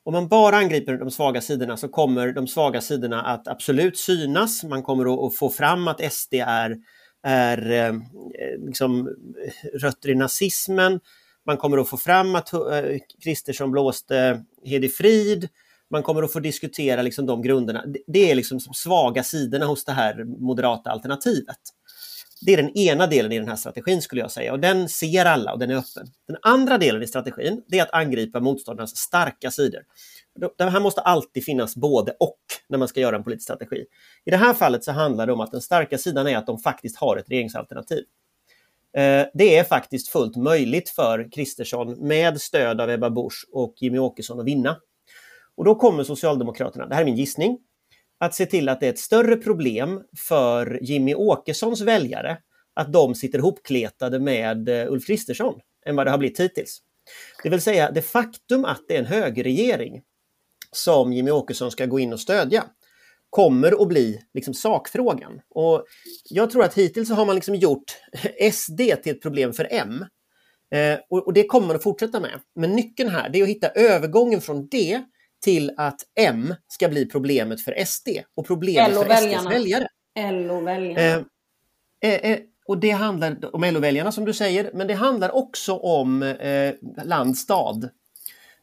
Om 0.04 0.12
man 0.12 0.28
bara 0.28 0.56
angriper 0.56 0.92
de 0.92 1.10
svaga 1.10 1.40
sidorna 1.40 1.76
så 1.76 1.88
kommer 1.88 2.32
de 2.32 2.46
svaga 2.46 2.80
sidorna 2.80 3.22
att 3.22 3.48
absolut 3.48 3.98
synas. 3.98 4.64
Man 4.64 4.82
kommer 4.82 5.26
att 5.26 5.36
få 5.36 5.50
fram 5.50 5.88
att 5.88 6.12
SD 6.12 6.34
är 6.34 6.76
är 7.24 7.70
eh, 7.70 7.94
liksom, 8.66 9.16
rötter 9.74 10.10
i 10.10 10.14
nazismen. 10.14 11.00
Man 11.46 11.56
kommer 11.56 11.78
att 11.78 11.88
få 11.88 11.96
fram 11.96 12.34
att 12.34 12.52
eh, 12.52 12.60
Kristersson 13.24 13.70
blåste 13.70 14.44
Hedi 14.64 14.88
Frid. 14.88 15.48
Man 15.90 16.02
kommer 16.02 16.22
att 16.22 16.32
få 16.32 16.40
diskutera 16.40 17.02
liksom, 17.02 17.26
de 17.26 17.42
grunderna. 17.42 17.84
Det 18.06 18.30
är 18.30 18.34
liksom 18.34 18.58
de 18.58 18.74
svaga 18.74 19.22
sidorna 19.22 19.66
hos 19.66 19.84
det 19.84 19.92
här 19.92 20.24
moderata 20.24 20.90
alternativet. 20.90 21.58
Det 22.46 22.52
är 22.52 22.56
den 22.56 22.78
ena 22.78 23.06
delen 23.06 23.32
i 23.32 23.38
den 23.38 23.48
här 23.48 23.56
strategin 23.56 24.02
skulle 24.02 24.20
jag 24.20 24.30
säga 24.30 24.52
och 24.52 24.60
den 24.60 24.88
ser 24.88 25.24
alla 25.24 25.52
och 25.52 25.58
den 25.58 25.70
är 25.70 25.74
öppen. 25.74 26.06
Den 26.26 26.36
andra 26.42 26.78
delen 26.78 27.02
i 27.02 27.06
strategin 27.06 27.62
det 27.68 27.78
är 27.78 27.82
att 27.82 27.94
angripa 27.94 28.40
motståndarnas 28.40 28.96
starka 28.96 29.50
sidor. 29.50 29.80
Det 30.58 30.64
här 30.64 30.80
måste 30.80 31.00
alltid 31.00 31.44
finnas 31.44 31.76
både 31.76 32.12
och 32.20 32.38
när 32.68 32.78
man 32.78 32.88
ska 32.88 33.00
göra 33.00 33.16
en 33.16 33.24
politisk 33.24 33.44
strategi. 33.44 33.84
I 34.24 34.30
det 34.30 34.36
här 34.36 34.54
fallet 34.54 34.84
så 34.84 34.92
handlar 34.92 35.26
det 35.26 35.32
om 35.32 35.40
att 35.40 35.50
den 35.50 35.60
starka 35.60 35.98
sidan 35.98 36.26
är 36.26 36.36
att 36.36 36.46
de 36.46 36.58
faktiskt 36.58 36.96
har 36.96 37.16
ett 37.16 37.30
regeringsalternativ. 37.30 38.04
Eh, 38.96 39.26
det 39.34 39.56
är 39.56 39.64
faktiskt 39.64 40.08
fullt 40.08 40.36
möjligt 40.36 40.90
för 40.90 41.32
Kristersson 41.32 42.08
med 42.08 42.40
stöd 42.40 42.80
av 42.80 42.90
Ebba 42.90 43.10
Busch 43.10 43.46
och 43.52 43.74
Jimmy 43.76 43.98
Åkesson 43.98 44.40
att 44.40 44.46
vinna. 44.46 44.76
Och 45.56 45.64
då 45.64 45.74
kommer 45.74 46.04
Socialdemokraterna, 46.04 46.86
det 46.86 46.94
här 46.94 47.02
är 47.02 47.06
min 47.06 47.16
gissning, 47.16 47.58
att 48.24 48.34
se 48.34 48.46
till 48.46 48.68
att 48.68 48.80
det 48.80 48.86
är 48.86 48.90
ett 48.90 48.98
större 48.98 49.36
problem 49.36 50.02
för 50.18 50.78
Jimmy 50.82 51.14
Åkessons 51.14 51.80
väljare 51.80 52.38
att 52.74 52.92
de 52.92 53.14
sitter 53.14 53.38
hopkletade 53.38 54.20
med 54.20 54.68
eh, 54.68 54.92
Ulf 54.92 55.06
Kristersson 55.06 55.60
än 55.86 55.96
vad 55.96 56.06
det 56.06 56.10
har 56.10 56.18
blivit 56.18 56.40
hittills. 56.40 56.78
Det 57.42 57.50
vill 57.50 57.60
säga 57.60 57.90
det 57.90 58.02
faktum 58.02 58.64
att 58.64 58.82
det 58.88 58.94
är 58.94 58.98
en 58.98 59.06
högerregering 59.06 60.02
som 60.72 61.12
Jimmy 61.12 61.30
Åkesson 61.30 61.70
ska 61.70 61.86
gå 61.86 61.98
in 61.98 62.12
och 62.12 62.20
stödja 62.20 62.64
kommer 63.30 63.82
att 63.82 63.88
bli 63.88 64.20
liksom 64.34 64.54
sakfrågan. 64.54 65.40
Och 65.50 65.84
jag 66.30 66.50
tror 66.50 66.64
att 66.64 66.74
hittills 66.74 67.10
har 67.10 67.26
man 67.26 67.34
liksom 67.34 67.54
gjort 67.54 67.96
SD 68.52 68.76
till 68.76 69.12
ett 69.12 69.22
problem 69.22 69.52
för 69.52 69.68
M. 69.70 70.04
Eh, 70.74 70.98
och, 71.10 71.26
och, 71.26 71.32
det 71.32 71.46
kommer 71.46 71.66
man 71.66 71.76
att 71.76 71.82
fortsätta 71.82 72.20
med. 72.20 72.40
Men 72.54 72.72
nyckeln 72.72 73.10
här 73.10 73.36
är 73.36 73.42
att 73.42 73.48
hitta 73.48 73.68
övergången 73.68 74.40
från 74.40 74.68
det 74.68 75.02
till 75.44 75.72
att 75.76 76.00
M 76.20 76.54
ska 76.68 76.88
bli 76.88 77.06
problemet 77.06 77.60
för 77.60 77.84
SD 77.84 78.08
och 78.34 78.46
problemet 78.46 78.94
för 78.94 79.16
SDs 79.16 79.46
väljare. 79.46 79.88
LO-väljarna. 80.18 81.24
Eh, 82.00 82.12
eh, 82.12 82.30
eh, 82.30 82.38
och 82.66 82.78
det 82.78 82.90
handlar 82.90 83.54
om 83.54 83.64
LO-väljarna 83.64 84.12
som 84.12 84.24
du 84.24 84.32
säger, 84.32 84.70
men 84.74 84.86
det 84.86 84.94
handlar 84.94 85.34
också 85.34 85.76
om 85.76 86.22
eh, 86.22 86.74
land, 87.04 87.38
stad. 87.38 87.88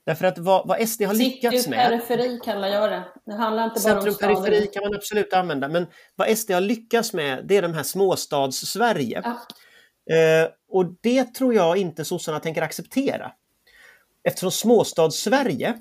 Därför 0.05 0.25
att 0.25 0.37
vad, 0.37 0.67
vad 0.67 0.89
SD 0.89 1.01
har 1.01 1.13
lyckats 1.13 1.67
med... 1.67 1.89
periferi 1.89 2.39
kallar 2.43 2.67
jag 2.67 2.91
det. 2.91 3.03
Det 3.25 3.33
handlar 3.33 3.63
inte 3.63 3.81
bara 3.83 3.97
om 3.97 4.03
Centrum 4.03 4.35
periferi 4.35 4.67
kan 4.67 4.83
man 4.83 4.95
absolut 4.95 5.33
använda, 5.33 5.67
men 5.67 5.87
vad 6.15 6.37
SD 6.37 6.51
har 6.51 6.61
lyckats 6.61 7.13
med 7.13 7.45
det 7.47 7.57
är 7.57 7.61
de 7.61 7.73
här 7.73 7.83
småstads-Sverige. 7.83 9.21
Ja. 9.23 9.37
Eh, 10.15 10.49
och 10.71 10.85
det 11.01 11.23
tror 11.23 11.53
jag 11.53 11.77
inte 11.77 12.05
sossarna 12.05 12.39
tänker 12.39 12.61
acceptera. 12.61 13.31
Eftersom 14.23 14.51
småstads-Sverige 14.51 15.73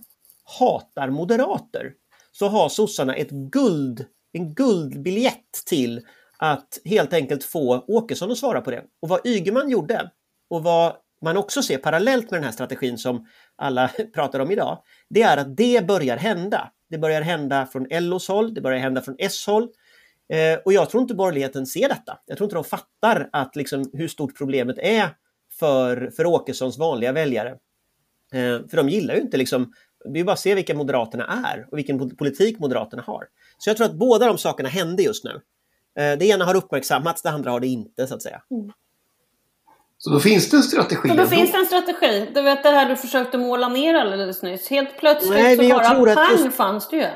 hatar 0.58 1.10
moderater 1.10 1.92
så 2.32 2.48
har 2.48 2.68
sossarna 2.68 3.14
ett 3.14 3.30
guld, 3.30 4.04
en 4.32 4.54
guldbiljett 4.54 5.52
till 5.66 6.06
att 6.38 6.78
helt 6.84 7.12
enkelt 7.12 7.44
få 7.44 7.84
Åkesson 7.88 8.30
att 8.30 8.38
svara 8.38 8.60
på 8.60 8.70
det. 8.70 8.84
Och 9.02 9.08
vad 9.08 9.26
Ygeman 9.26 9.70
gjorde 9.70 10.10
och 10.50 10.62
vad 10.62 10.96
man 11.24 11.36
också 11.36 11.62
ser 11.62 11.78
parallellt 11.78 12.30
med 12.30 12.40
den 12.40 12.44
här 12.44 12.52
strategin 12.52 12.98
som 12.98 13.26
alla 13.56 13.88
pratar 14.14 14.40
om 14.40 14.50
idag, 14.50 14.82
det 15.08 15.22
är 15.22 15.36
att 15.36 15.56
det 15.56 15.86
börjar 15.86 16.16
hända. 16.16 16.72
Det 16.90 16.98
börjar 16.98 17.22
hända 17.22 17.66
från 17.66 17.86
LOs 17.90 18.28
håll, 18.28 18.54
det 18.54 18.60
börjar 18.60 18.78
hända 18.78 19.02
från 19.02 19.16
S 19.18 19.46
håll. 19.46 19.68
Eh, 20.32 20.58
och 20.64 20.72
jag 20.72 20.90
tror 20.90 21.02
inte 21.02 21.14
borgerligheten 21.14 21.66
ser 21.66 21.88
detta. 21.88 22.18
Jag 22.26 22.36
tror 22.36 22.46
inte 22.46 22.56
de 22.56 22.64
fattar 22.64 23.28
att 23.32 23.56
liksom, 23.56 23.90
hur 23.92 24.08
stort 24.08 24.38
problemet 24.38 24.78
är 24.78 25.08
för, 25.58 26.10
för 26.16 26.26
Åkessons 26.26 26.78
vanliga 26.78 27.12
väljare. 27.12 27.50
Eh, 28.32 28.68
för 28.68 28.76
de 28.76 28.88
gillar 28.88 29.14
ju 29.14 29.20
inte 29.20 29.36
liksom, 29.36 29.72
det 30.04 30.20
är 30.20 30.24
bara 30.24 30.32
att 30.32 30.40
se 30.40 30.54
vilka 30.54 30.74
Moderaterna 30.74 31.42
är 31.46 31.66
och 31.70 31.78
vilken 31.78 32.16
politik 32.16 32.58
Moderaterna 32.58 33.02
har. 33.06 33.26
Så 33.58 33.70
jag 33.70 33.76
tror 33.76 33.86
att 33.86 33.94
båda 33.94 34.26
de 34.26 34.38
sakerna 34.38 34.68
händer 34.68 35.04
just 35.04 35.24
nu. 35.24 35.40
Eh, 35.98 36.18
det 36.18 36.24
ena 36.24 36.44
har 36.44 36.54
uppmärksammats, 36.56 37.22
det 37.22 37.30
andra 37.30 37.50
har 37.50 37.60
det 37.60 37.66
inte 37.66 38.06
så 38.06 38.14
att 38.14 38.22
säga. 38.22 38.42
Mm. 38.50 38.72
Så 39.98 40.10
då 40.10 40.20
finns 40.20 40.50
det 40.50 40.56
en 40.56 40.62
strategi. 40.62 41.08
Så 41.08 41.14
då 41.14 41.22
ändå. 41.22 41.26
finns 41.26 41.52
det 41.52 41.58
en 41.58 41.66
strategi. 41.66 42.30
Du 42.34 42.42
vet 42.42 42.62
det 42.62 42.70
här 42.70 42.88
du 42.88 42.96
försökte 42.96 43.38
måla 43.38 43.68
ner 43.68 43.94
alldeles 43.94 44.42
nyss. 44.42 44.68
Helt 44.68 44.98
plötsligt 44.98 45.32
Nej, 45.32 45.56
så 45.56 45.62
jag 45.62 45.78
bara 45.82 45.94
tror 45.94 46.08
att 46.08 46.16
pang 46.16 46.44
just- 46.44 46.56
fanns 46.56 46.88
det 46.88 46.96
ju. 46.96 47.06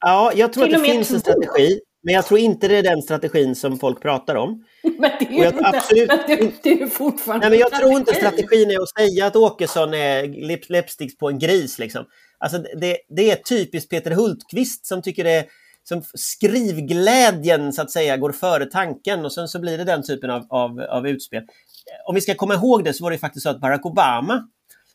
Ja, 0.00 0.32
jag 0.34 0.52
tror 0.52 0.64
Till 0.64 0.74
att 0.74 0.82
det 0.82 0.90
finns 0.90 1.10
en 1.10 1.20
strategi, 1.20 1.80
men 2.02 2.14
jag 2.14 2.26
tror 2.26 2.40
inte 2.40 2.68
det 2.68 2.76
är 2.76 2.82
den 2.82 3.02
strategin 3.02 3.54
som 3.54 3.78
folk 3.78 4.02
pratar 4.02 4.34
om. 4.34 4.64
Men 4.82 5.10
det 5.18 5.24
är 5.24 5.32
ju 5.32 5.46
inte, 5.46 5.66
absolut 5.66 6.08
men 6.08 6.18
det, 6.26 6.52
det 6.62 6.82
är 6.82 6.86
fortfarande 6.86 7.48
Nej, 7.48 7.50
men 7.50 7.58
jag 7.58 7.80
tror 7.80 7.92
inte 7.92 8.14
strategi. 8.14 8.42
strategin 8.42 8.70
är 8.70 8.82
att 8.82 8.88
säga 8.88 9.26
att 9.26 9.36
Åkesson 9.36 9.94
är 9.94 10.72
läppsticks 10.72 11.18
på 11.18 11.28
en 11.28 11.38
gris. 11.38 11.78
Liksom. 11.78 12.04
Alltså, 12.38 12.58
det, 12.58 12.96
det 13.16 13.30
är 13.30 13.36
typiskt 13.36 13.90
Peter 13.90 14.10
Hultqvist 14.10 14.86
som 14.86 15.02
tycker 15.02 15.24
det 15.24 15.46
som 15.82 16.02
skrivglädjen 16.14 17.72
så 17.72 17.82
att 17.82 17.90
säga 17.90 18.16
går 18.16 18.32
före 18.32 18.66
tanken 18.66 19.24
och 19.24 19.32
sen 19.32 19.48
så 19.48 19.60
blir 19.60 19.78
det 19.78 19.84
den 19.84 20.02
typen 20.02 20.30
av, 20.30 20.46
av, 20.50 20.80
av 20.80 21.08
utspel. 21.08 21.42
Om 22.06 22.14
vi 22.14 22.20
ska 22.20 22.34
komma 22.34 22.54
ihåg 22.54 22.84
det 22.84 22.92
så 22.92 23.04
var 23.04 23.10
det 23.10 23.18
faktiskt 23.18 23.42
så 23.42 23.50
att 23.50 23.60
Barack 23.60 23.86
Obama 23.86 24.48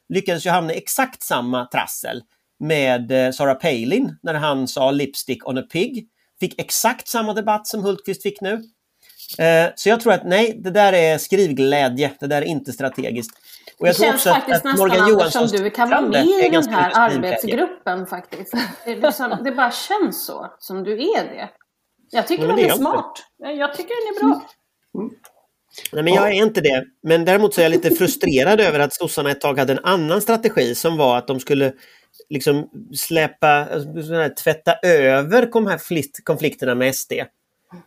lyckades 0.09 0.45
ju 0.45 0.50
hamna 0.50 0.74
i 0.74 0.77
exakt 0.77 1.24
samma 1.24 1.65
trassel 1.65 2.21
med 2.59 3.12
eh, 3.12 3.31
Sarah 3.31 3.55
Palin 3.55 4.17
när 4.24 4.33
han 4.33 4.67
sa 4.67 4.91
lipstick 4.91 5.47
on 5.47 5.57
a 5.57 5.63
pig. 5.71 6.07
Fick 6.45 6.61
exakt 6.61 7.07
samma 7.07 7.33
debatt 7.33 7.67
som 7.67 7.83
Hultqvist 7.83 8.23
fick 8.23 8.41
nu. 8.41 8.53
Eh, 9.37 9.71
Så 9.75 9.89
jag 9.89 10.01
tror 10.01 10.13
att 10.13 10.25
nej, 10.25 10.59
det 10.63 10.71
där 10.71 10.93
är 10.93 11.17
skrivglädje, 11.17 12.11
det 12.19 12.27
där 12.27 12.41
är 12.41 12.45
inte 12.45 12.71
strategiskt. 12.71 13.31
Och 13.79 13.85
Det 13.85 13.89
jag 13.89 13.95
tror 13.95 14.07
känns 14.07 14.27
att, 14.27 14.33
faktiskt 14.33 14.57
att 14.57 14.63
nästan 14.63 14.87
Morgan 14.87 14.99
Anders 15.01 15.13
Johanssons 15.13 15.51
som 15.51 15.63
du 15.63 15.69
kan 15.69 15.89
vara 15.89 16.01
med 16.01 16.25
i 16.25 16.49
den 16.49 16.67
här 16.69 16.91
arbetsgruppen 16.95 18.07
faktiskt. 18.07 18.53
Det, 18.85 18.95
liksom, 18.95 19.37
det 19.43 19.51
bara 19.51 19.71
känns 19.71 20.25
så, 20.25 20.53
som 20.59 20.83
du 20.83 20.93
är 20.93 21.23
det. 21.23 21.49
Jag 22.11 22.27
tycker 22.27 22.47
men 22.47 22.55
den 22.55 22.65
det 22.65 22.69
är 22.69 22.73
är 22.73 22.77
smart. 22.77 23.23
Jag 23.37 23.73
tycker 23.73 24.19
den 24.19 24.29
är 24.29 24.29
bra. 24.29 24.41
Nej, 25.93 26.03
men 26.03 26.13
jag 26.13 26.27
är 26.27 26.31
inte 26.31 26.61
det. 26.61 26.83
Men 27.03 27.25
däremot 27.25 27.53
så 27.53 27.61
är 27.61 27.65
jag 27.65 27.69
lite 27.71 27.95
frustrerad 27.95 28.61
över 28.67 28.79
att 28.79 28.93
sossarna 28.93 29.31
ett 29.31 29.41
tag 29.41 29.59
hade 29.59 29.73
en 29.73 29.85
annan 29.85 30.21
strategi 30.21 30.75
som 30.75 30.97
var 30.97 31.17
att 31.17 31.27
de 31.27 31.39
skulle 31.39 31.73
liksom 32.29 32.69
släppa, 32.95 33.48
alltså, 33.48 34.29
tvätta 34.43 34.75
över 34.84 35.50
de 35.51 35.67
här 35.67 35.79
konflikterna 36.24 36.75
med 36.75 36.95
SD. 36.95 37.13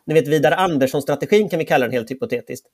Ni 0.06 0.14
vet 0.14 0.28
Vidar 0.28 0.52
Andersson-strategin 0.52 1.48
kan 1.48 1.58
vi 1.58 1.64
kalla 1.64 1.86
den 1.86 1.92
helt 1.92 2.10
hypotetiskt. 2.10 2.66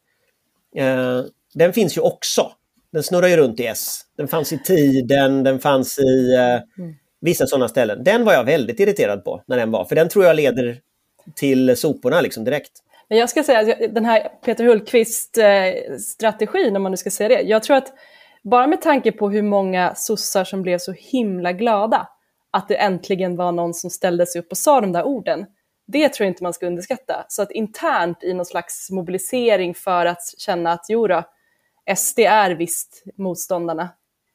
Eh, 0.77 1.21
den 1.55 1.73
finns 1.73 1.97
ju 1.97 2.01
också. 2.01 2.53
Den 2.93 3.03
snurrar 3.03 3.29
ju 3.29 3.37
runt 3.37 3.61
i 3.61 3.67
S. 3.67 4.01
Den 4.17 4.29
fanns 4.29 4.53
i 4.53 4.59
Tiden, 4.59 5.43
den 5.43 5.61
fanns 5.61 5.99
i 5.99 6.35
eh, 6.35 6.61
vissa 7.21 7.47
sådana 7.47 7.69
ställen. 7.69 8.05
Den 8.05 8.25
var 8.25 8.33
jag 8.33 8.45
väldigt 8.45 8.81
irriterad 8.81 9.25
på 9.25 9.43
när 9.47 9.57
den 9.57 9.71
var, 9.71 9.85
för 9.85 9.95
den 9.95 10.09
tror 10.09 10.25
jag 10.25 10.37
leder 10.37 10.81
till 11.35 11.77
soporna 11.77 12.21
liksom 12.21 12.45
direkt. 12.45 12.73
Men 13.09 13.19
jag 13.19 13.31
ska 13.31 13.43
säga 13.43 13.89
den 13.89 14.05
här 14.05 14.29
Peter 14.45 14.65
Hultqvist-strategin, 14.65 16.77
om 16.77 16.83
man 16.83 16.93
nu 16.93 16.97
ska 16.97 17.11
säga 17.11 17.29
det, 17.29 17.41
jag 17.41 17.63
tror 17.63 17.77
att 17.77 17.93
bara 18.45 18.67
med 18.67 18.83
tanke 18.83 19.13
på 19.13 19.31
hur 19.31 19.43
många 19.43 19.95
sossar 19.95 20.45
som 20.45 20.63
blev 20.63 20.79
så 20.79 20.93
himla 20.93 21.53
glada 21.53 22.09
att 22.51 22.69
det 22.69 22.77
äntligen 22.77 23.37
var 23.37 23.53
någon 23.53 23.75
som 23.75 23.91
ställde 23.91 24.27
sig 24.27 24.41
upp 24.41 24.51
och 24.51 24.59
sa 24.59 24.81
de 24.81 24.93
där 24.93 25.05
orden, 25.05 25.47
det 25.87 26.09
tror 26.09 26.25
jag 26.25 26.31
inte 26.31 26.43
man 26.43 26.53
ska 26.53 26.67
underskatta. 26.67 27.25
Så 27.29 27.43
att 27.43 27.51
internt 27.51 28.25
i 28.25 28.35
någon 28.35 28.47
slags 28.47 28.91
mobilisering 28.91 29.75
för 29.75 30.07
att 30.07 30.23
känna 30.39 30.73
att 30.73 30.87
jo 30.89 31.07
då, 31.07 31.23
SD 31.97 32.19
är 32.19 32.51
visst 32.51 33.05
motståndarna. 33.17 33.89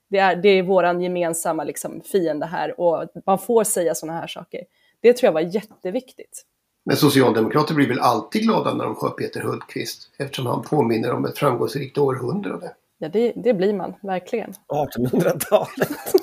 Det 0.10 0.18
är, 0.18 0.36
det 0.36 0.50
är 0.50 0.64
våran 0.64 1.02
gemensamma 1.02 1.64
liksom, 1.64 2.02
fiende 2.02 2.46
här 2.46 2.80
och 2.80 3.06
man 3.26 3.40
får 3.40 3.64
säga 3.64 3.96
sådana 3.96 4.20
här 4.20 4.28
saker. 4.28 4.64
Det 5.02 5.14
tror 5.14 5.28
jag 5.28 5.34
var 5.34 5.42
jätteviktigt. 5.42 6.46
Men 6.86 6.98
Socialdemokrater 6.98 7.74
blir 7.74 7.88
väl 7.88 8.00
alltid 8.00 8.42
glada 8.42 8.74
när 8.74 8.84
de 8.84 8.98
hör 9.02 9.10
Peter 9.10 9.42
Hultqvist 9.42 10.12
eftersom 10.18 10.46
han 10.46 10.62
påminner 10.62 11.12
om 11.12 11.26
ett 11.26 11.38
framgångsrikt 11.38 11.98
århundrade. 11.98 12.74
Ja, 13.02 13.10
det, 13.10 13.34
det 13.36 13.54
blir 13.54 13.74
man, 13.74 13.96
verkligen. 14.02 14.54
1800-talet. 14.68 15.90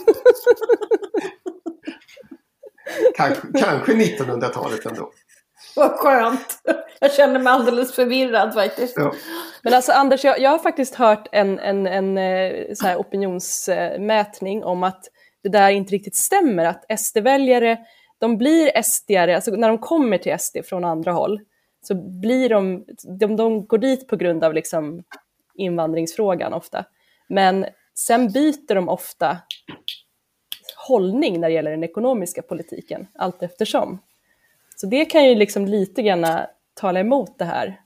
Kanske, 3.17 3.47
kanske 3.59 3.93
1900-talet 3.93 4.87
ändå. 4.87 5.11
Vad 5.77 5.91
skönt. 5.91 6.63
Jag 7.01 7.13
känner 7.13 7.41
mig 7.41 7.53
alldeles 7.53 7.95
förvirrad 7.95 8.55
faktiskt. 8.55 8.95
Ja. 8.97 9.13
Men 9.63 9.75
alltså 9.75 9.93
Anders, 9.93 10.25
jag, 10.25 10.41
jag 10.41 10.51
har 10.51 10.59
faktiskt 10.59 10.95
hört 10.95 11.29
en, 11.33 11.59
en, 11.59 11.87
en 11.87 12.19
eh, 12.19 12.75
så 12.75 12.87
här 12.87 12.97
opinionsmätning 12.97 14.65
om 14.65 14.83
att 14.83 15.05
det 15.43 15.49
där 15.49 15.71
inte 15.71 15.93
riktigt 15.93 16.17
stämmer, 16.17 16.65
att 16.65 17.01
SD-väljare, 17.01 17.79
de 18.19 18.39
blir 18.39 18.71
SD-are, 18.83 19.35
alltså 19.35 19.51
när 19.51 19.69
de 19.69 19.79
kommer 19.79 20.19
till 20.19 20.39
SD 20.39 20.57
från 20.65 20.85
andra 20.85 21.13
håll, 21.13 21.41
så 21.89 21.95
blir 22.21 22.49
de, 22.49 22.85
de, 23.21 23.37
de 23.37 23.67
går 23.67 23.79
dit 23.79 24.09
på 24.09 24.17
grund 24.17 24.45
av 24.45 24.55
liksom 24.55 25.03
invandringsfrågan 25.59 26.53
ofta. 26.53 26.85
Men 27.29 27.67
sen 27.95 28.33
byter 28.33 28.75
de 28.75 28.89
ofta 28.89 29.39
hållning 30.89 31.41
när 31.41 31.49
det 31.49 31.55
gäller 31.55 31.71
den 31.71 31.85
ekonomiska 31.85 32.43
politiken, 32.43 33.07
allt 33.15 33.43
eftersom. 33.43 33.99
Så 34.77 34.87
det 34.87 35.05
kan 35.05 35.25
ju 35.25 35.35
liksom 35.35 35.67
lite 35.67 36.03
grann 36.03 36.27
tala 36.75 37.01
emot 37.01 37.39
det 37.39 37.45
här 37.45 37.81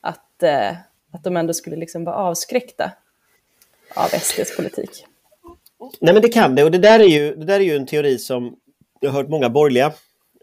att, 0.00 0.42
eh, 0.42 0.70
att 1.12 1.24
de 1.24 1.36
ändå 1.36 1.54
skulle 1.54 1.76
liksom 1.76 2.04
vara 2.04 2.16
avskräckta 2.16 2.92
av 3.94 4.08
SDs 4.08 4.56
politik. 4.56 5.06
Nej 6.00 6.14
men 6.14 6.22
det 6.22 6.28
kan 6.28 6.54
det 6.54 6.64
och 6.64 6.70
det 6.70 6.78
där 6.78 7.00
är 7.00 7.04
ju, 7.04 7.34
det 7.34 7.44
där 7.44 7.60
är 7.60 7.64
ju 7.64 7.76
en 7.76 7.86
teori 7.86 8.18
som 8.18 8.56
jag 9.00 9.10
har 9.10 9.22
hört 9.22 9.30
många 9.30 9.50
borgerliga 9.50 9.92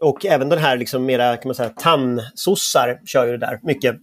och 0.00 0.26
även 0.26 0.48
den 0.48 0.58
här 0.58 0.76
liksom 0.76 1.06
mera 1.06 1.36
kan 1.36 1.48
man 1.48 1.54
säga 1.54 1.68
tandsossar 1.68 3.00
kör 3.06 3.26
ju 3.26 3.32
det 3.32 3.46
där 3.46 3.60
mycket 3.62 3.96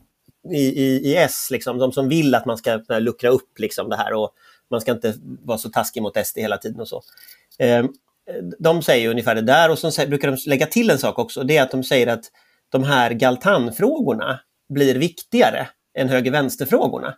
i, 0.52 0.84
i, 0.84 1.12
i 1.12 1.16
S, 1.16 1.48
liksom, 1.52 1.78
de 1.78 1.92
som 1.92 2.10
vill 2.10 2.36
att 2.36 2.46
man 2.46 2.58
ska 2.58 2.72
här, 2.90 3.00
luckra 3.00 3.30
upp 3.30 3.60
liksom, 3.60 3.90
det 3.90 3.96
här 3.96 4.14
och 4.14 4.32
man 4.72 4.82
ska 4.82 4.92
inte 4.92 5.14
vara 5.44 5.58
så 5.58 5.70
taskig 5.70 6.02
mot 6.02 6.26
SD 6.26 6.38
hela 6.38 6.58
tiden 6.58 6.80
och 6.80 6.88
så. 6.88 7.02
Eh, 7.60 7.86
de 8.60 8.82
säger 8.82 9.10
ungefär 9.10 9.36
det 9.36 9.42
där 9.42 9.72
och 9.72 9.80
så 9.80 10.08
brukar 10.08 10.32
de 10.32 10.38
lägga 10.50 10.66
till 10.66 10.90
en 10.90 10.98
sak 10.98 11.20
också, 11.20 11.44
det 11.44 11.58
är 11.58 11.64
att 11.64 11.72
de 11.72 11.84
säger 11.84 12.08
att 12.08 12.26
de 12.70 12.84
här 12.84 13.12
Galtan-frågorna 13.12 14.40
blir 14.74 14.96
viktigare 14.96 15.68
än 15.98 16.10
höger-vänster-frågorna. 16.10 17.16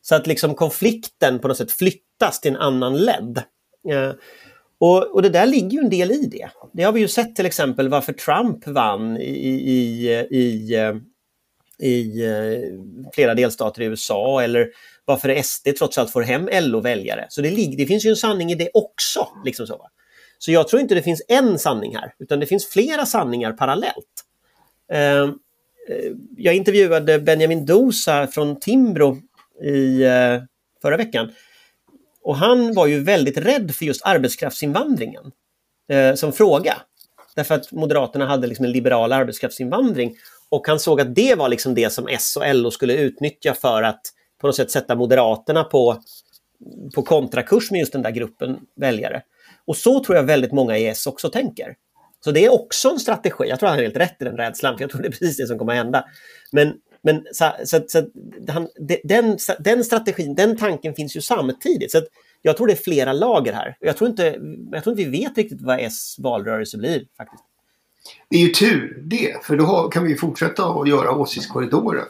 Så 0.00 0.14
att 0.14 0.26
liksom 0.26 0.54
konflikten 0.54 1.38
på 1.38 1.48
något 1.48 1.56
sätt 1.56 1.72
flyttas 1.72 2.40
till 2.40 2.50
en 2.50 2.60
annan 2.60 2.96
ledd. 2.96 3.42
Eh, 3.90 4.12
och, 4.78 5.14
och 5.14 5.22
det 5.22 5.28
där 5.28 5.46
ligger 5.46 5.70
ju 5.70 5.78
en 5.78 5.90
del 5.90 6.10
i 6.10 6.26
det. 6.26 6.48
Det 6.72 6.82
har 6.82 6.92
vi 6.92 7.00
ju 7.00 7.08
sett 7.08 7.36
till 7.36 7.46
exempel 7.46 7.88
varför 7.88 8.12
Trump 8.12 8.66
vann 8.66 9.16
i, 9.16 9.70
i, 9.70 10.08
i, 10.30 10.74
eh, 10.74 10.94
i 11.78 12.24
eh, 12.24 13.10
flera 13.14 13.34
delstater 13.34 13.82
i 13.82 13.84
USA 13.84 14.42
eller 14.42 14.68
varför 15.04 15.42
SD 15.42 15.68
trots 15.78 15.98
allt 15.98 16.10
får 16.10 16.22
hem 16.22 16.48
LO-väljare. 16.52 17.26
Så 17.28 17.42
det, 17.42 17.50
ligger, 17.50 17.76
det 17.76 17.86
finns 17.86 18.06
ju 18.06 18.10
en 18.10 18.16
sanning 18.16 18.52
i 18.52 18.54
det 18.54 18.70
också. 18.74 19.28
Liksom 19.44 19.66
så. 19.66 19.76
va. 19.76 19.88
så 20.38 20.52
jag 20.52 20.68
tror 20.68 20.82
inte 20.82 20.94
det 20.94 21.02
finns 21.02 21.22
en 21.28 21.58
sanning 21.58 21.96
här, 21.96 22.14
utan 22.18 22.40
det 22.40 22.46
finns 22.46 22.66
flera 22.66 23.06
sanningar 23.06 23.52
parallellt. 23.52 24.24
Eh, 24.92 25.22
eh 25.22 25.28
jag 26.36 26.54
intervjuade 26.54 27.18
Benjamin 27.18 27.66
Dosa 27.66 28.26
från 28.26 28.60
Timbro 28.60 29.18
i 29.62 30.02
eh, 30.02 30.42
förra 30.82 30.96
veckan. 30.96 31.32
Och 32.22 32.36
han 32.36 32.74
var 32.74 32.86
ju 32.86 33.04
väldigt 33.04 33.38
rädd 33.38 33.74
för 33.74 33.84
just 33.84 34.02
arbetskraftsinvandringen 34.04 35.32
eh, 35.88 36.14
som 36.14 36.32
fråga. 36.32 36.76
Därför 37.34 37.54
att 37.54 37.72
Moderaterna 37.72 38.26
hade 38.26 38.46
liksom 38.46 38.64
en 38.64 38.72
liberal 38.72 39.12
arbetskraftsinvandring 39.12 40.16
och 40.52 40.68
han 40.68 40.80
såg 40.80 41.00
att 41.00 41.14
det 41.14 41.34
var 41.34 41.48
liksom 41.48 41.74
det 41.74 41.92
som 41.92 42.08
S 42.08 42.36
och 42.36 42.54
LO 42.54 42.70
skulle 42.70 42.96
utnyttja 42.96 43.54
för 43.54 43.82
att 43.82 44.00
på 44.40 44.46
något 44.46 44.56
sätt 44.56 44.70
sätta 44.70 44.94
Moderaterna 44.94 45.64
på, 45.64 45.96
på 46.94 47.02
kontrakurs 47.02 47.70
med 47.70 47.80
just 47.80 47.92
den 47.92 48.02
där 48.02 48.10
gruppen 48.10 48.58
väljare. 48.76 49.22
Och 49.64 49.76
så 49.76 50.04
tror 50.04 50.16
jag 50.16 50.22
väldigt 50.22 50.52
många 50.52 50.78
i 50.78 50.86
S 50.86 51.06
också 51.06 51.28
tänker. 51.28 51.74
Så 52.24 52.30
det 52.30 52.44
är 52.44 52.52
också 52.52 52.90
en 52.90 52.98
strategi. 52.98 53.44
Jag 53.48 53.58
tror 53.58 53.68
han 53.68 53.78
har 53.78 53.82
helt 53.82 53.96
rätt 53.96 54.16
i 54.20 54.24
den 54.24 54.36
rädslan, 54.36 54.76
för 54.76 54.84
jag 54.84 54.90
tror 54.90 55.02
det 55.02 55.08
är 55.08 55.10
precis 55.10 55.36
det 55.36 55.46
som 55.46 55.58
kommer 55.58 55.72
att 55.72 55.78
hända. 55.78 56.04
Men, 56.52 56.74
men 57.02 57.26
så, 57.32 57.50
så, 57.64 57.80
så, 57.88 58.06
han, 58.48 58.68
den, 59.04 59.38
den 59.58 59.84
strategin, 59.84 60.34
den 60.34 60.56
tanken 60.56 60.94
finns 60.94 61.16
ju 61.16 61.20
samtidigt. 61.20 61.92
Så 61.92 62.00
jag 62.42 62.56
tror 62.56 62.66
det 62.66 62.72
är 62.72 62.76
flera 62.76 63.12
lager 63.12 63.52
här. 63.52 63.76
Jag 63.80 63.96
tror 63.96 64.10
inte, 64.10 64.38
jag 64.72 64.84
tror 64.84 64.98
inte 64.98 65.10
vi 65.10 65.20
vet 65.20 65.38
riktigt 65.38 65.62
vad 65.62 65.80
S 65.80 66.16
valrörelse 66.18 66.78
blir 66.78 67.06
faktiskt. 67.16 67.44
Det 68.28 68.36
är 68.36 68.40
ju 68.40 68.48
tur 68.48 69.02
det, 69.04 69.44
för 69.44 69.56
då 69.56 69.88
kan 69.88 70.04
vi 70.04 70.16
fortsätta 70.16 70.64
att 70.64 70.88
göra 70.88 71.16
åsiktskorridoren. 71.16 72.06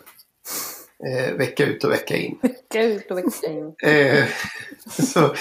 Eh, 1.06 1.34
vecka 1.34 1.64
ut 1.66 1.84
och 1.84 1.90
vecka 1.90 2.16
in. 2.16 2.38
Vecka 2.42 2.82
ut 2.82 3.11
och 3.11 3.18
vecka 3.18 3.46
in. 3.46 3.75
Eh, 3.82 4.25
så, 5.02 5.34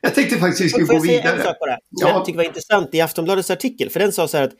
jag 0.00 0.14
tänkte 0.14 0.36
faktiskt 0.36 0.60
att 0.60 0.64
vi 0.64 0.68
skulle 0.68 0.98
gå 0.98 1.02
vidare. 1.02 1.02
Får 1.02 1.14
jag 1.14 1.22
säga 1.22 1.36
en 1.36 1.42
sak 1.42 1.56
bara? 1.60 1.78
Ja. 1.90 2.08
Jag 2.08 2.24
tycker 2.24 2.36
var 2.36 2.44
intressant 2.44 2.94
i 2.94 3.00
Aftonbladets 3.00 3.50
artikel, 3.50 3.90
för 3.90 4.00
den 4.00 4.12
sa 4.12 4.28
så 4.28 4.36
här 4.36 4.44
att, 4.44 4.54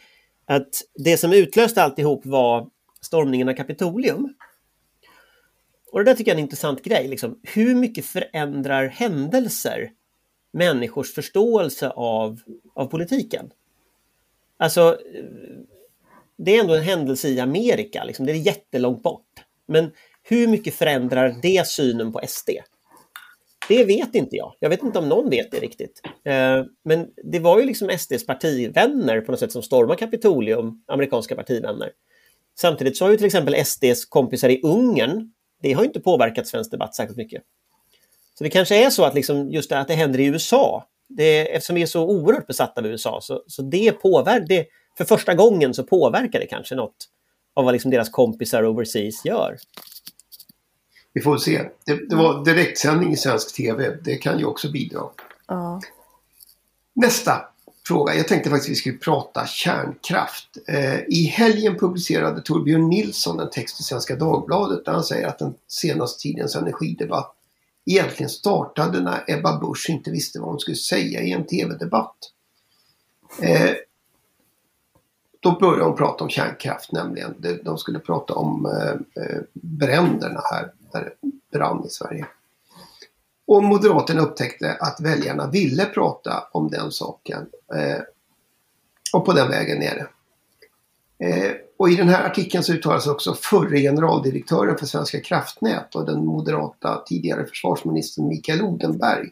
att 0.46 0.68
det 1.04 1.16
som 1.16 1.32
utlöste 1.32 1.82
alltihop 1.82 2.26
var 2.26 2.68
stormningen 3.00 3.48
av 3.48 3.52
Kapitolium. 3.52 4.34
Och 5.92 5.98
det 5.98 6.04
där 6.04 6.14
tycker 6.14 6.30
jag 6.30 6.34
är 6.34 6.38
en 6.38 6.44
intressant 6.44 6.82
grej. 6.82 7.08
Liksom. 7.08 7.40
Hur 7.42 7.74
mycket 7.74 8.06
förändrar 8.06 8.86
händelser 8.86 9.90
människors 10.52 11.14
förståelse 11.14 11.88
av, 11.88 12.40
av 12.74 12.86
politiken? 12.86 13.50
Alltså, 14.58 14.98
eh, 15.14 15.24
det 16.38 16.56
är 16.56 16.60
ändå 16.60 16.74
en 16.74 16.82
händelse 16.82 17.28
i 17.28 17.40
Amerika, 17.40 18.04
liksom. 18.04 18.26
det 18.26 18.32
är 18.32 18.36
jättelångt 18.36 19.02
bort. 19.02 19.24
Men 19.68 19.90
hur 20.22 20.48
mycket 20.48 20.74
förändrar 20.74 21.36
det 21.42 21.66
synen 21.66 22.12
på 22.12 22.20
SD? 22.28 22.50
Det 23.68 23.84
vet 23.84 24.14
inte 24.14 24.36
jag. 24.36 24.54
Jag 24.58 24.70
vet 24.70 24.82
inte 24.82 24.98
om 24.98 25.08
någon 25.08 25.30
vet 25.30 25.50
det 25.50 25.58
riktigt. 25.58 26.00
Eh, 26.24 26.64
men 26.84 27.06
det 27.24 27.38
var 27.38 27.58
ju 27.58 27.66
liksom 27.66 27.98
SDs 27.98 28.26
partivänner 28.26 29.20
på 29.20 29.32
något 29.32 29.40
sätt 29.40 29.52
som 29.52 29.62
stormade 29.62 29.98
Kapitolium, 29.98 30.84
amerikanska 30.86 31.34
partivänner. 31.34 31.90
Samtidigt 32.58 32.96
så 32.96 33.04
har 33.04 33.10
ju 33.10 33.16
till 33.16 33.26
exempel 33.26 33.64
SDs 33.66 34.04
kompisar 34.04 34.48
i 34.48 34.60
Ungern, 34.62 35.32
det 35.62 35.72
har 35.72 35.84
inte 35.84 36.00
påverkat 36.00 36.46
svensk 36.46 36.70
debatt 36.70 36.94
särskilt 36.94 37.16
mycket. 37.16 37.42
Så 38.38 38.44
det 38.44 38.50
kanske 38.50 38.86
är 38.86 38.90
så 38.90 39.04
att 39.04 39.14
liksom 39.14 39.50
just 39.50 39.70
det, 39.70 39.78
att 39.78 39.88
det 39.88 39.94
händer 39.94 40.20
i 40.20 40.26
USA, 40.26 40.84
det, 41.08 41.54
eftersom 41.54 41.76
vi 41.76 41.82
är 41.82 41.86
så 41.86 42.04
oerhört 42.04 42.46
besatta 42.46 42.80
av 42.80 42.86
USA, 42.86 43.20
så, 43.22 43.42
så 43.46 43.62
det 43.62 43.92
påverkar, 43.92 44.64
för 44.98 45.04
första 45.04 45.34
gången 45.34 45.74
så 45.74 45.84
påverkar 45.84 46.40
det 46.40 46.46
kanske 46.46 46.74
något 46.74 47.08
av 47.54 47.64
vad 47.64 47.72
liksom 47.74 47.90
deras 47.90 48.08
kompisar 48.08 48.66
overseas 48.66 49.24
gör. 49.24 49.58
Vi 51.12 51.20
får 51.20 51.38
se. 51.38 51.68
Det, 51.86 52.08
det 52.08 52.16
var 52.16 52.44
direktsändning 52.44 53.12
i 53.12 53.16
svensk 53.16 53.56
TV. 53.56 53.96
Det 54.04 54.16
kan 54.16 54.38
ju 54.38 54.44
också 54.44 54.70
bidra. 54.70 55.02
Ja. 55.46 55.80
Nästa 56.94 57.48
fråga. 57.86 58.14
Jag 58.14 58.28
tänkte 58.28 58.50
faktiskt 58.50 58.68
att 58.68 58.72
vi 58.72 58.76
skulle 58.76 58.98
prata 58.98 59.46
kärnkraft. 59.46 60.58
Eh, 60.68 61.00
I 61.08 61.24
helgen 61.24 61.78
publicerade 61.78 62.42
Torbjörn 62.42 62.88
Nilsson 62.88 63.40
en 63.40 63.50
text 63.50 63.80
i 63.80 63.82
Svenska 63.82 64.16
Dagbladet 64.16 64.84
där 64.84 64.92
han 64.92 65.04
säger 65.04 65.26
att 65.26 65.38
den 65.38 65.54
senaste 65.68 66.22
tidens 66.22 66.56
energidebatt 66.56 67.34
egentligen 67.88 68.30
startade 68.30 69.00
när 69.00 69.24
Ebba 69.26 69.60
Busch 69.60 69.90
inte 69.90 70.10
visste 70.10 70.40
vad 70.40 70.48
hon 70.48 70.60
skulle 70.60 70.76
säga 70.76 71.20
i 71.20 71.32
en 71.32 71.46
TV-debatt. 71.46 72.16
Eh, 73.42 73.70
då 75.40 75.58
började 75.58 75.84
hon 75.84 75.96
prata 75.96 76.24
om 76.24 76.30
kärnkraft 76.30 76.92
nämligen. 76.92 77.60
De 77.64 77.78
skulle 77.78 77.98
prata 77.98 78.34
om 78.34 78.66
eh, 78.66 79.22
eh 79.24 79.40
bränderna 79.52 80.40
här 80.50 80.72
när 80.92 81.04
det 81.04 81.12
brann 81.58 81.84
i 81.86 81.88
Sverige. 81.88 82.26
Och 83.46 83.64
Moderaterna 83.64 84.20
upptäckte 84.20 84.76
att 84.80 85.00
väljarna 85.00 85.50
ville 85.50 85.84
prata 85.84 86.48
om 86.52 86.70
den 86.70 86.92
saken. 86.92 87.46
Eh, 87.74 88.00
och 89.12 89.24
på 89.26 89.32
den 89.32 89.48
vägen 89.48 89.82
är 89.82 89.94
det. 89.94 90.08
Eh, 91.26 91.54
och 91.78 91.90
i 91.90 91.94
den 91.94 92.08
här 92.08 92.26
artikeln 92.26 92.64
så 92.64 92.72
uttalas 92.72 93.06
också 93.06 93.34
förre 93.34 93.80
generaldirektören 93.80 94.78
för 94.78 94.86
Svenska 94.86 95.20
kraftnät 95.20 95.94
och 95.94 96.06
den 96.06 96.26
moderata 96.26 97.02
tidigare 97.06 97.46
försvarsministern 97.46 98.28
Mikael 98.28 98.62
Odenberg. 98.62 99.28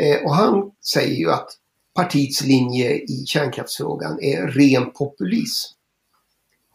Eh, 0.00 0.24
och 0.24 0.34
han 0.34 0.70
säger 0.92 1.16
ju 1.16 1.30
att 1.30 1.48
partiets 1.94 2.42
linje 2.42 2.94
i 2.94 3.24
kärnkraftsfrågan 3.26 4.22
är 4.22 4.46
ren 4.46 4.90
populism. 4.90 5.74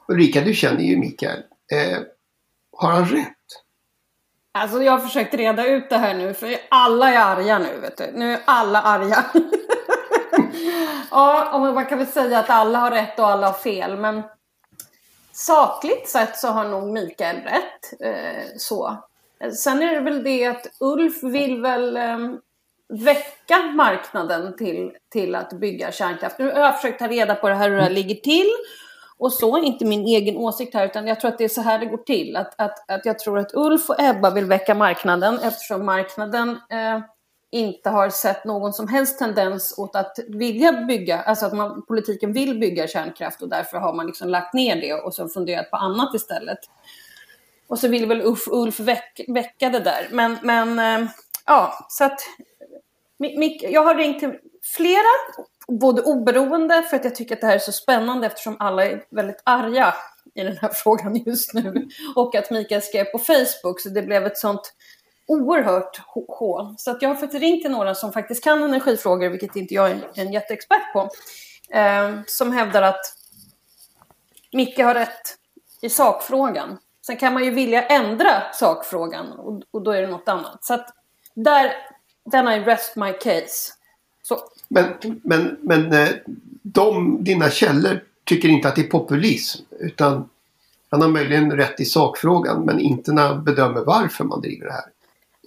Ulrika, 0.07 0.41
du 0.41 0.53
känner 0.53 0.83
ju 0.83 0.97
Mikael. 0.97 1.39
Eh, 1.71 1.99
har 2.77 2.91
han 2.91 3.05
rätt? 3.05 3.33
Alltså 4.51 4.83
jag 4.83 4.91
har 4.91 4.99
försökt 4.99 5.33
reda 5.33 5.67
ut 5.67 5.89
det 5.89 5.97
här 5.97 6.13
nu 6.13 6.33
för 6.33 6.55
alla 6.69 7.13
är 7.13 7.19
arga 7.19 7.59
nu 7.59 7.79
vet 7.79 7.97
du. 7.97 8.11
Nu 8.15 8.33
är 8.33 8.39
alla 8.45 8.81
arga. 8.81 9.25
ja, 11.11 11.51
och 11.53 11.73
man 11.73 11.85
kan 11.85 11.97
väl 11.97 12.07
säga 12.07 12.39
att 12.39 12.49
alla 12.49 12.79
har 12.79 12.91
rätt 12.91 13.19
och 13.19 13.27
alla 13.27 13.47
har 13.47 13.53
fel 13.53 13.97
men 13.97 14.23
sakligt 15.37 16.09
sett 16.09 16.37
så 16.37 16.47
har 16.47 16.63
nog 16.65 16.87
Mikael 16.87 17.35
rätt. 17.35 18.01
Eh, 18.01 18.43
så. 18.57 18.97
Sen 19.53 19.81
är 19.81 19.93
det 19.93 19.99
väl 19.99 20.23
det 20.23 20.45
att 20.45 20.67
Ulf 20.79 21.23
vill 21.23 21.61
väl 21.61 21.97
eh, 21.97 22.17
väcka 22.89 23.57
marknaden 23.75 24.55
till, 24.57 24.91
till 25.11 25.35
att 25.35 25.53
bygga 25.53 25.91
kärnkraft. 25.91 26.39
Nu 26.39 26.51
har 26.51 26.59
jag 26.59 26.75
försökt 26.75 26.99
ta 26.99 27.07
reda 27.07 27.35
på 27.35 27.49
det 27.49 27.55
här 27.55 27.69
hur 27.69 27.75
det 27.75 27.83
här 27.83 27.89
ligger 27.89 28.15
till 28.15 28.49
och 29.19 29.33
så, 29.33 29.57
inte 29.57 29.85
min 29.85 30.05
egen 30.05 30.37
åsikt 30.37 30.73
här, 30.73 30.85
utan 30.85 31.07
jag 31.07 31.19
tror 31.19 31.31
att 31.31 31.37
det 31.37 31.43
är 31.43 31.49
så 31.49 31.61
här 31.61 31.79
det 31.79 31.85
går 31.85 31.97
till. 31.97 32.35
Att, 32.35 32.53
att, 32.57 32.89
att 32.89 33.05
jag 33.05 33.19
tror 33.19 33.39
att 33.39 33.53
Ulf 33.53 33.89
och 33.89 33.99
Ebba 33.99 34.29
vill 34.29 34.45
väcka 34.45 34.75
marknaden 34.75 35.39
eftersom 35.43 35.85
marknaden 35.85 36.49
eh, 36.49 36.99
inte 37.51 37.89
har 37.89 38.09
sett 38.09 38.45
någon 38.45 38.73
som 38.73 38.87
helst 38.87 39.19
tendens 39.19 39.75
åt 39.77 39.95
att 39.95 40.19
vilja 40.27 40.71
bygga, 40.71 41.21
alltså 41.21 41.45
att 41.45 41.53
man, 41.53 41.81
politiken 41.81 42.33
vill 42.33 42.59
bygga 42.59 42.87
kärnkraft 42.87 43.41
och 43.41 43.49
därför 43.49 43.77
har 43.77 43.93
man 43.93 44.07
liksom 44.07 44.29
lagt 44.29 44.53
ner 44.53 44.75
det 44.75 44.93
och 44.93 45.13
så 45.13 45.27
funderat 45.27 45.71
på 45.71 45.77
annat 45.77 46.15
istället. 46.15 46.59
Och 47.67 47.79
så 47.79 47.87
vill 47.87 48.05
väl 48.05 48.21
Ulf, 48.21 48.47
Ulf 48.47 48.79
väck, 48.79 49.21
väcka 49.27 49.69
det 49.69 49.79
där. 49.79 50.07
Men, 50.11 50.37
men 50.41 50.79
eh, 50.79 51.09
ja, 51.45 51.85
så 51.89 52.03
att 52.03 52.19
jag 53.61 53.83
har 53.83 53.95
ringt 53.95 54.19
till 54.19 54.33
flera 54.63 55.43
både 55.67 56.01
oberoende 56.01 56.83
för 56.83 56.97
att 56.97 57.03
jag 57.03 57.15
tycker 57.15 57.35
att 57.35 57.41
det 57.41 57.47
här 57.47 57.55
är 57.55 57.59
så 57.59 57.71
spännande 57.71 58.27
eftersom 58.27 58.55
alla 58.59 58.85
är 58.85 59.03
väldigt 59.09 59.41
arga 59.43 59.93
i 60.35 60.43
den 60.43 60.57
här 60.57 60.69
frågan 60.73 61.15
just 61.15 61.53
nu. 61.53 61.87
Och 62.15 62.35
att 62.35 62.51
Mikael 62.51 62.81
skrev 62.81 63.05
på 63.05 63.19
Facebook 63.19 63.81
så 63.81 63.89
det 63.89 64.01
blev 64.01 64.25
ett 64.25 64.37
sånt 64.37 64.73
oerhört 65.27 66.01
hål. 66.27 66.75
Så 66.77 66.91
att 66.91 67.01
jag 67.01 67.09
har 67.09 67.15
faktiskt 67.15 67.41
ringt 67.41 67.61
till 67.61 67.71
några 67.71 67.95
som 67.95 68.11
faktiskt 68.11 68.43
kan 68.43 68.63
energifrågor, 68.63 69.29
vilket 69.29 69.55
inte 69.55 69.73
jag 69.73 69.91
är 69.91 70.09
en 70.15 70.33
jätteexpert 70.33 70.93
på. 70.93 71.09
Eh, 71.77 72.19
som 72.27 72.51
hävdar 72.51 72.81
att 72.81 73.01
Micke 74.51 74.79
har 74.79 74.93
rätt 74.93 75.37
i 75.81 75.89
sakfrågan. 75.89 76.77
Sen 77.05 77.17
kan 77.17 77.33
man 77.33 77.43
ju 77.43 77.51
vilja 77.51 77.87
ändra 77.87 78.43
sakfrågan 78.53 79.31
och, 79.31 79.61
och 79.71 79.81
då 79.81 79.91
är 79.91 80.01
det 80.01 80.07
något 80.07 80.27
annat. 80.27 80.63
Så 80.63 80.73
att 80.73 80.87
där, 81.33 81.71
then 82.31 82.47
I 82.47 82.59
rest 82.59 82.95
my 82.95 83.13
case. 83.13 83.73
Så. 84.23 84.39
Men, 84.67 84.85
men, 85.23 85.57
men 85.61 85.93
eh, 85.93 86.09
de, 86.61 87.17
dina 87.23 87.49
källor 87.49 88.03
tycker 88.23 88.49
inte 88.49 88.67
att 88.67 88.75
det 88.75 88.81
är 88.81 88.89
populism 88.89 89.63
utan 89.79 90.29
han 90.89 91.01
har 91.01 91.09
möjligen 91.09 91.51
rätt 91.51 91.79
i 91.79 91.85
sakfrågan 91.85 92.65
men 92.65 92.79
inte 92.79 93.11
när 93.11 93.27
han 93.27 93.43
bedömer 93.43 93.81
varför 93.85 94.23
man 94.23 94.41
driver 94.41 94.65
det 94.65 94.73
här. 94.73 94.85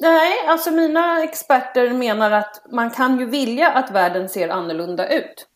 Nej, 0.00 0.32
alltså 0.46 0.70
mina 0.70 1.22
experter 1.22 1.90
menar 1.90 2.30
att 2.30 2.62
man 2.70 2.90
kan 2.90 3.18
ju 3.18 3.26
vilja 3.26 3.70
att 3.70 3.90
världen 3.90 4.28
ser 4.28 4.48
annorlunda 4.48 5.08
ut. 5.08 5.46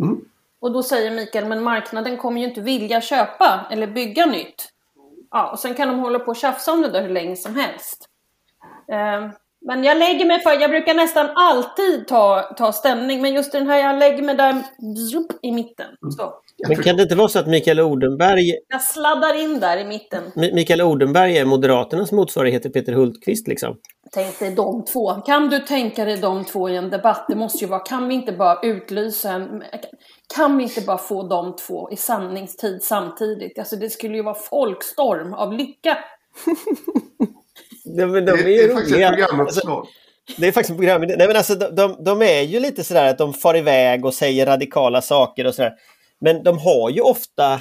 Mm. 0.00 0.20
Och 0.60 0.72
då 0.72 0.82
säger 0.82 1.10
Mikael, 1.10 1.46
men 1.46 1.62
marknaden 1.62 2.16
kommer 2.16 2.40
ju 2.40 2.48
inte 2.48 2.60
vilja 2.60 3.00
köpa 3.00 3.66
eller 3.70 3.86
bygga 3.86 4.26
nytt. 4.26 4.68
Ja, 5.30 5.50
och 5.50 5.58
sen 5.58 5.74
kan 5.74 5.88
de 5.88 5.98
hålla 5.98 6.18
på 6.18 6.30
och 6.30 6.36
tjafsa 6.36 6.72
om 6.72 6.82
det 6.82 6.88
där 6.88 7.02
hur 7.02 7.08
länge 7.08 7.36
som 7.36 7.56
helst. 7.56 8.08
Eh, 8.92 9.30
men 9.60 9.84
jag 9.84 9.96
lägger 9.96 10.26
mig 10.26 10.40
för, 10.40 10.60
jag 10.60 10.70
brukar 10.70 10.94
nästan 10.94 11.30
alltid 11.34 12.08
ta, 12.08 12.42
ta 12.42 12.72
ställning, 12.72 13.22
men 13.22 13.34
just 13.34 13.52
den 13.52 13.66
här, 13.66 13.78
jag 13.78 13.98
lägger 13.98 14.22
mig 14.22 14.34
där 14.34 14.62
i 15.42 15.52
mitten. 15.52 15.96
Så. 16.16 16.34
Men 16.68 16.82
kan 16.82 16.96
det 16.96 17.02
inte 17.02 17.14
vara 17.14 17.28
så 17.28 17.38
att 17.38 17.46
Mikael 17.46 17.80
Odenberg... 17.80 18.54
Jag 18.68 18.82
sladdar 18.82 19.42
in 19.42 19.60
där 19.60 19.76
i 19.76 19.84
mitten. 19.84 20.22
Mikael 20.34 20.82
Odenberg 20.82 21.38
är 21.38 21.44
Moderaternas 21.44 22.12
motsvarighet 22.12 22.62
till 22.62 22.72
Peter 22.72 22.92
Hultqvist 22.92 23.48
liksom? 23.48 23.76
Tänk 24.12 24.38
dig 24.38 24.54
de 24.54 24.84
två. 24.84 25.14
Kan 25.14 25.48
du 25.48 25.58
tänka 25.58 26.04
dig 26.04 26.16
de 26.16 26.44
två 26.44 26.68
i 26.68 26.76
en 26.76 26.90
debatt? 26.90 27.24
Det 27.28 27.34
måste 27.34 27.64
ju 27.64 27.70
vara, 27.70 27.80
kan 27.80 28.08
vi 28.08 28.14
inte 28.14 28.32
bara 28.32 28.60
utlysa 28.62 29.30
en... 29.30 29.62
Kan 30.36 30.56
vi 30.56 30.64
inte 30.64 30.80
bara 30.80 30.98
få 30.98 31.28
de 31.28 31.56
två 31.56 31.90
i 31.90 31.96
sanningstid 31.96 32.82
samtidigt? 32.82 33.58
Alltså 33.58 33.76
det 33.76 33.90
skulle 33.90 34.16
ju 34.16 34.22
vara 34.22 34.34
folkstorm 34.34 35.34
av 35.34 35.52
lycka. 35.52 35.98
De, 37.84 38.12
de 38.12 38.32
är 38.32 38.36
ju 38.36 38.44
det, 38.44 38.64
är 38.64 38.74
faktiskt 38.74 38.96
ett 38.96 39.08
programuppslag. 39.08 39.78
Alltså, 39.78 40.40
det 40.40 40.48
är 40.48 40.52
faktiskt 40.52 40.70
ett 40.70 40.76
program. 40.76 41.00
Nej, 41.00 41.26
men 41.26 41.36
alltså, 41.36 41.54
de, 41.54 41.96
de, 42.04 42.22
är 42.22 42.42
ju 42.42 42.60
lite 42.60 42.84
sådär 42.84 43.10
att 43.10 43.18
de 43.18 43.34
far 43.34 43.56
iväg 43.56 44.04
och 44.04 44.14
säger 44.14 44.46
radikala 44.46 45.02
saker 45.02 45.46
och 45.46 45.54
sådär. 45.54 45.72
Men 46.22 46.42
de 46.42 46.58
har 46.58 46.90
ju 46.90 47.00
ofta, 47.00 47.60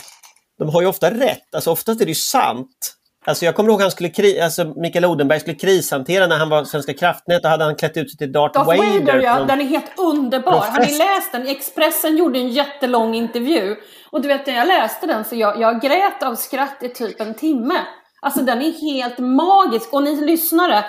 de 0.59 0.69
har 0.69 0.81
ju 0.81 0.87
ofta 0.87 1.11
rätt. 1.11 1.55
Alltså 1.55 1.71
oftast 1.71 2.01
är 2.01 2.05
det 2.05 2.11
ju 2.11 2.15
sant. 2.15 2.97
Alltså 3.25 3.45
jag 3.45 3.55
kommer 3.55 3.69
ihåg 3.69 3.81
han 3.81 3.91
skulle 3.91 4.09
kri 4.09 4.41
alltså 4.41 4.73
Mikael 4.75 5.05
Odenberg 5.05 5.39
skulle 5.39 5.57
krishantera 5.57 6.27
när 6.27 6.37
han 6.37 6.49
var 6.49 6.63
Svenska 6.63 6.93
kraftnät. 6.93 7.43
Då 7.43 7.49
hade 7.49 7.63
han 7.63 7.75
klätt 7.75 7.97
ut 7.97 8.09
sig 8.09 8.17
till 8.17 8.31
Darth, 8.31 8.59
Darth 8.59 8.67
Vader. 8.67 8.99
Vader, 8.99 9.21
ja, 9.21 9.39
den 9.39 9.61
är 9.61 9.65
helt 9.65 9.99
underbar. 9.99 10.51
Har 10.51 10.79
ni 10.79 10.97
läst 10.97 11.31
den? 11.31 11.47
Expressen 11.47 12.17
gjorde 12.17 12.39
en 12.39 12.49
jättelång 12.49 13.15
intervju. 13.15 13.75
Och 14.11 14.21
du 14.21 14.27
vet, 14.27 14.47
när 14.47 14.53
jag 14.53 14.67
läste 14.67 15.07
den 15.07 15.25
så 15.25 15.35
jag, 15.35 15.61
jag 15.61 15.81
grät 15.81 16.23
av 16.23 16.35
skratt 16.35 16.83
i 16.83 16.89
typ 16.89 17.21
en 17.21 17.33
timme. 17.33 17.75
Alltså 18.21 18.41
den 18.41 18.61
är 18.61 18.71
helt 18.71 19.19
magisk. 19.19 19.93
Och 19.93 20.03
ni 20.03 20.25
lyssnare, 20.25 20.85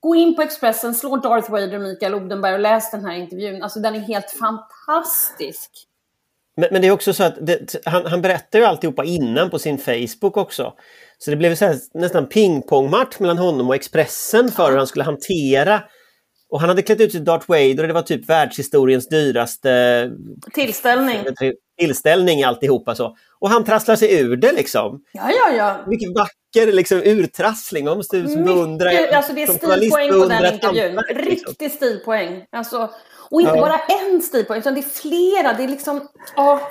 gå 0.00 0.14
in 0.14 0.36
på 0.36 0.42
Expressen, 0.42 0.94
slå 0.94 1.16
Darth 1.16 1.50
Vader 1.50 1.74
och 1.74 1.82
Mikael 1.82 2.14
Odenberg 2.14 2.54
och 2.54 2.60
läs 2.60 2.90
den 2.90 3.04
här 3.04 3.14
intervjun. 3.14 3.62
Alltså 3.62 3.80
den 3.80 3.94
är 3.94 4.00
helt 4.00 4.30
fantastisk. 4.30 5.70
Men, 6.56 6.68
men 6.72 6.82
det 6.82 6.88
är 6.88 6.92
också 6.92 7.12
så 7.12 7.24
att 7.24 7.46
det, 7.46 7.76
han, 7.84 8.06
han 8.06 8.22
berättar 8.22 8.58
ju 8.58 8.64
alltihopa 8.64 9.04
innan 9.04 9.50
på 9.50 9.58
sin 9.58 9.78
Facebook 9.78 10.36
också. 10.36 10.72
Så 11.18 11.30
det 11.30 11.36
blev 11.36 11.54
så 11.54 11.64
här, 11.64 11.76
nästan 11.94 12.26
pingpongmatch 12.28 13.18
mellan 13.18 13.38
honom 13.38 13.68
och 13.68 13.74
Expressen 13.74 14.52
för 14.52 14.70
hur 14.70 14.78
han 14.78 14.86
skulle 14.86 15.04
hantera 15.04 15.82
och 16.50 16.60
han 16.60 16.68
hade 16.68 16.82
klätt 16.82 17.00
ut 17.00 17.12
sig 17.12 17.20
till 17.20 17.24
Darth 17.24 17.48
Vader 17.48 17.80
och 17.80 17.88
det 17.88 17.94
var 17.94 18.02
typ 18.02 18.28
världshistoriens 18.28 19.08
dyraste 19.08 20.10
Tillställning. 20.54 21.18
tillställning 21.80 22.42
alltihopa 22.42 22.94
så. 22.94 23.16
Och 23.40 23.50
han 23.50 23.64
trasslar 23.64 23.96
sig 23.96 24.20
ur 24.20 24.36
det 24.36 24.52
liksom. 24.52 25.02
Ja, 25.12 25.30
ja, 25.30 25.56
ja. 25.56 25.84
Mycket 25.86 26.14
vacker 26.54 26.72
liksom, 26.72 26.98
urtrassling. 27.04 27.84
Man 27.84 27.96
måste 27.96 28.16
liksom 28.16 28.44
beundra... 28.44 28.90
Mycket, 28.90 29.12
alltså 29.14 29.32
det 29.32 29.42
är 29.42 29.46
som 29.46 29.56
stilpoäng 29.58 30.10
på 30.10 30.26
den 30.26 30.54
intervjun. 30.54 30.94
liksom. 30.96 31.16
Riktig 31.48 31.72
stilpoäng. 31.72 32.44
Alltså, 32.52 32.90
och 33.30 33.40
inte 33.40 33.54
Ja. 33.54 33.60
bara 33.60 33.78
en 33.78 34.22
stilpoäng, 34.22 34.58
utan 34.58 34.74
det 34.74 34.80
är 34.80 34.82
flera. 34.82 35.52
Det 35.52 35.64
är 35.64 35.68
liksom... 35.68 36.08
Ja. 36.36 36.70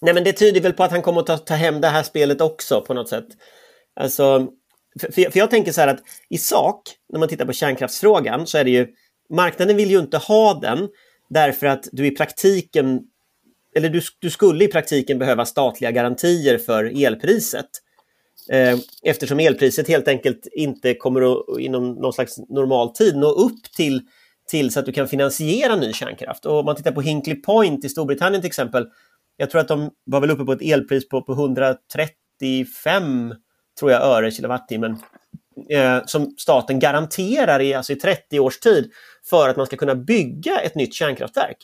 Nej 0.00 0.14
men 0.14 0.24
det 0.24 0.32
tyder 0.32 0.60
väl 0.60 0.72
på 0.72 0.82
att 0.84 0.90
han 0.90 1.02
kommer 1.02 1.20
att 1.20 1.26
ta, 1.26 1.38
ta 1.38 1.54
hem 1.54 1.80
det 1.80 1.88
här 1.88 2.02
spelet 2.02 2.40
också 2.40 2.80
på 2.80 2.94
något 2.94 3.08
sätt. 3.08 3.26
Alltså, 4.00 4.46
för, 5.00 5.12
för 5.12 5.22
jag- 5.22 5.32
för 5.32 5.38
jag 5.38 5.50
tänker 5.50 5.72
så 5.72 5.80
här 5.80 5.88
att 5.88 6.00
i 6.30 6.38
sak, 6.38 6.82
när 7.12 7.18
man 7.20 7.28
tittar 7.28 7.44
på 7.44 7.52
kärnkraftsfrågan, 7.52 8.46
så 8.46 8.58
är 8.58 8.64
det 8.64 8.70
ju 8.70 8.86
marknaden 9.30 9.76
vill 9.76 9.90
ju 9.90 9.98
inte 9.98 10.18
ha 10.18 10.54
den 10.54 10.88
därför 11.30 11.66
att 11.66 11.88
du 11.92 12.06
i 12.06 12.10
praktiken, 12.10 13.00
eller 13.76 13.88
du, 13.88 14.00
du 14.18 14.30
skulle 14.30 14.64
i 14.64 14.68
praktiken 14.68 15.18
behöva 15.18 15.46
statliga 15.46 15.90
garantier 15.90 16.58
för 16.58 17.04
elpriset. 17.04 17.66
Eh, 18.52 18.78
eftersom 19.02 19.40
elpriset 19.40 19.88
helt 19.88 20.08
enkelt 20.08 20.46
inte 20.52 20.94
kommer 20.94 21.32
att 21.32 21.60
inom 21.60 21.92
någon 21.92 22.12
slags 22.12 22.38
normal 22.38 22.92
tid 22.92 23.16
nå 23.16 23.30
upp 23.30 23.62
till, 23.76 24.00
till 24.50 24.72
så 24.72 24.80
att 24.80 24.86
du 24.86 24.92
kan 24.92 25.08
finansiera 25.08 25.76
ny 25.76 25.92
kärnkraft. 25.92 26.46
Och 26.46 26.58
om 26.58 26.64
man 26.64 26.76
tittar 26.76 26.92
på 26.92 27.00
Hinkley 27.00 27.36
Point 27.36 27.84
i 27.84 27.88
Storbritannien 27.88 28.42
till 28.42 28.48
exempel, 28.48 28.86
jag 29.36 29.50
tror 29.50 29.60
att 29.60 29.68
de 29.68 29.90
var 30.04 30.20
väl 30.20 30.30
uppe 30.30 30.44
på 30.44 30.52
ett 30.52 30.62
elpris 30.62 31.08
på, 31.08 31.22
på 31.22 31.32
135 31.32 33.34
tror 33.78 33.92
jag, 33.92 34.02
öre 34.02 34.30
kilowattimmen 34.30 34.96
eh, 35.70 35.98
som 36.06 36.34
staten 36.38 36.78
garanterar 36.78 37.60
i, 37.60 37.74
alltså 37.74 37.92
i 37.92 37.96
30 37.96 38.40
års 38.40 38.58
tid 38.58 38.90
för 39.30 39.48
att 39.48 39.56
man 39.56 39.66
ska 39.66 39.76
kunna 39.76 39.94
bygga 39.94 40.60
ett 40.60 40.74
nytt 40.74 40.94
kärnkraftverk. 40.94 41.56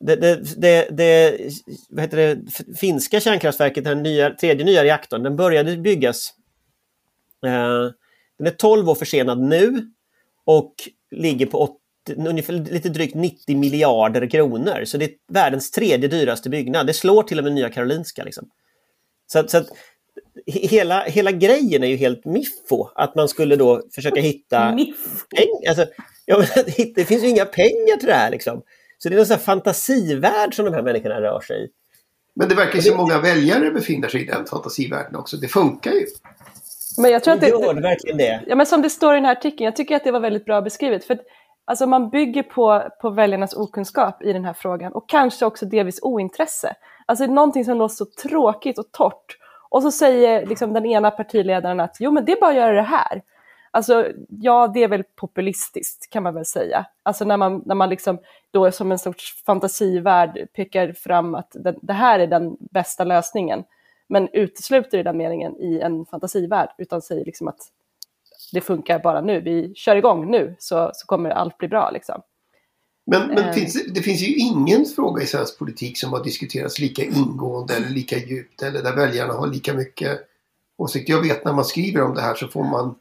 Det, 0.00 0.16
det, 0.16 0.60
det, 0.60 0.88
det, 0.90 1.38
vad 1.90 2.02
heter 2.04 2.16
det 2.16 2.76
finska 2.76 3.20
kärnkraftverket, 3.20 3.84
den 3.84 4.02
nya, 4.02 4.30
tredje 4.30 4.64
nya 4.64 4.84
reaktorn, 4.84 5.22
den 5.22 5.36
började 5.36 5.76
byggas 5.76 6.34
eh, 7.46 7.90
den 8.38 8.46
är 8.46 8.50
12 8.50 8.88
år 8.88 8.94
försenad 8.94 9.40
nu 9.40 9.90
och 10.44 10.74
ligger 11.10 11.46
på 11.46 11.58
80, 11.58 11.78
ungefär 12.28 12.52
lite 12.52 12.88
drygt 12.88 13.14
90 13.14 13.56
miljarder 13.56 14.30
kronor. 14.30 14.84
Så 14.84 14.96
det 14.98 15.04
är 15.04 15.10
världens 15.28 15.70
tredje 15.70 16.08
dyraste 16.08 16.50
byggnad. 16.50 16.86
Det 16.86 16.92
slår 16.94 17.22
till 17.22 17.38
och 17.38 17.44
med 17.44 17.52
Nya 17.52 17.70
Karolinska. 17.70 18.24
Liksom. 18.24 18.48
Så, 19.32 19.48
så 19.48 19.56
att 19.58 19.68
he- 20.46 20.68
hela, 20.68 21.02
hela 21.04 21.32
grejen 21.32 21.82
är 21.82 21.86
ju 21.88 21.96
helt 21.96 22.24
miffo. 22.24 22.88
Att 22.94 23.14
man 23.14 23.28
skulle 23.28 23.56
då 23.56 23.82
försöka 23.94 24.20
hitta 24.20 24.72
Miff. 24.74 24.96
pengar. 25.36 25.68
Alltså, 25.68 25.86
ja, 26.26 26.38
men 26.38 26.64
det 26.94 27.04
finns 27.04 27.24
ju 27.24 27.28
inga 27.28 27.44
pengar 27.44 27.96
till 27.96 28.08
det 28.08 28.14
här. 28.14 28.30
Liksom. 28.30 28.62
Så 29.04 29.08
det 29.08 29.16
är 29.16 29.20
en 29.20 29.26
sån 29.26 29.36
här 29.36 29.44
fantasivärld 29.44 30.54
som 30.54 30.64
de 30.64 30.74
här 30.74 30.82
människorna 30.82 31.20
rör 31.20 31.40
sig 31.40 31.64
i. 31.64 31.68
Men 32.36 32.48
det 32.48 32.54
verkar 32.54 32.80
som 32.80 32.96
många 32.96 33.20
väljare 33.20 33.70
befinner 33.70 34.08
sig 34.08 34.22
i 34.22 34.24
den 34.24 34.46
fantasivärlden 34.46 35.16
också. 35.16 35.36
Det 35.36 35.48
funkar 35.48 35.90
ju. 35.90 36.06
Men 36.98 37.10
jag 37.10 37.24
tror 37.24 37.34
att 37.34 37.40
det, 37.40 37.48
Gör 37.48 37.74
det 37.74 37.80
verkligen 37.80 38.16
det? 38.16 38.42
Ja, 38.46 38.56
men 38.56 38.66
som 38.66 38.82
det 38.82 38.90
står 38.90 39.14
i 39.14 39.16
den 39.16 39.24
här 39.24 39.32
artikeln, 39.32 39.64
jag 39.64 39.76
tycker 39.76 39.96
att 39.96 40.04
det 40.04 40.10
var 40.10 40.20
väldigt 40.20 40.44
bra 40.44 40.60
beskrivet. 40.60 41.04
För 41.04 41.14
att, 41.14 41.20
alltså, 41.64 41.86
man 41.86 42.10
bygger 42.10 42.42
på, 42.42 42.82
på 43.00 43.10
väljarnas 43.10 43.54
okunskap 43.54 44.22
i 44.22 44.32
den 44.32 44.44
här 44.44 44.54
frågan 44.54 44.92
och 44.92 45.08
kanske 45.08 45.46
också 45.46 45.66
delvis 45.66 45.98
ointresse. 46.02 46.74
Alltså 47.06 47.26
någonting 47.26 47.64
som 47.64 47.78
låter 47.78 47.94
så 47.94 48.06
tråkigt 48.22 48.78
och 48.78 48.92
torrt. 48.92 49.36
Och 49.70 49.82
så 49.82 49.90
säger 49.90 50.46
liksom, 50.46 50.72
den 50.72 50.86
ena 50.86 51.10
partiledaren 51.10 51.80
att 51.80 51.96
jo 52.00 52.10
men 52.10 52.24
det 52.24 52.32
är 52.32 52.40
bara 52.40 52.50
att 52.50 52.56
göra 52.56 52.72
det 52.72 52.82
här. 52.82 53.22
Alltså 53.74 54.12
ja, 54.28 54.70
det 54.74 54.82
är 54.82 54.88
väl 54.88 55.04
populistiskt 55.16 56.10
kan 56.10 56.22
man 56.22 56.34
väl 56.34 56.44
säga. 56.44 56.86
Alltså 57.02 57.24
när 57.24 57.36
man, 57.36 57.62
när 57.66 57.74
man 57.74 57.88
liksom 57.88 58.18
då 58.50 58.72
som 58.72 58.92
en 58.92 58.98
sorts 58.98 59.42
fantasivärld 59.46 60.48
pekar 60.52 60.92
fram 60.92 61.34
att 61.34 61.50
det, 61.54 61.74
det 61.82 61.92
här 61.92 62.18
är 62.18 62.26
den 62.26 62.56
bästa 62.60 63.04
lösningen. 63.04 63.64
Men 64.08 64.28
utesluter 64.32 64.98
i 64.98 65.02
den 65.02 65.16
meningen 65.16 65.56
i 65.56 65.80
en 65.80 66.06
fantasivärld, 66.06 66.68
utan 66.78 67.02
säger 67.02 67.24
liksom 67.24 67.48
att 67.48 67.58
det 68.52 68.60
funkar 68.60 68.98
bara 68.98 69.20
nu, 69.20 69.40
vi 69.40 69.74
kör 69.74 69.96
igång 69.96 70.30
nu 70.30 70.56
så, 70.58 70.90
så 70.94 71.06
kommer 71.06 71.30
allt 71.30 71.58
bli 71.58 71.68
bra. 71.68 71.90
Liksom. 71.90 72.22
Men, 73.06 73.28
men 73.28 73.38
Eh. 73.38 73.52
finns, 73.52 73.86
det 73.94 74.00
finns 74.00 74.20
ju 74.22 74.34
ingen 74.34 74.84
fråga 74.84 75.22
i 75.22 75.26
svensk 75.26 75.58
politik 75.58 75.98
som 75.98 76.12
har 76.12 76.24
diskuterats 76.24 76.78
lika 76.78 77.02
ingående 77.02 77.74
eller 77.74 77.88
lika 77.88 78.16
djupt 78.16 78.62
eller 78.62 78.82
där 78.82 78.96
väljarna 78.96 79.32
har 79.32 79.46
lika 79.46 79.74
mycket 79.74 80.20
åsikt. 80.78 81.08
Jag 81.08 81.22
vet 81.22 81.44
när 81.44 81.52
man 81.52 81.64
skriver 81.64 82.02
om 82.02 82.14
det 82.14 82.20
här 82.20 82.34
så 82.34 82.48
får 82.48 82.64
man 82.64 82.94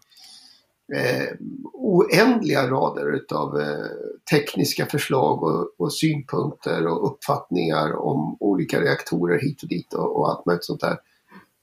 eh, 0.95 1.27
oändliga 1.73 2.67
rader 2.67 3.15
utav 3.15 3.60
eh, 3.60 3.86
tekniska 4.32 4.86
förslag 4.86 5.43
och, 5.43 5.67
och 5.77 5.93
synpunkter 5.93 6.88
och 6.88 7.12
uppfattningar 7.12 7.95
om 7.95 8.38
olika 8.39 8.82
reaktorer 8.82 9.39
hit 9.39 9.63
och 9.63 9.69
dit 9.69 9.93
och, 9.93 10.19
och 10.19 10.29
allt 10.29 10.45
möjligt 10.45 10.65
sånt 10.65 10.82
där. 10.82 10.97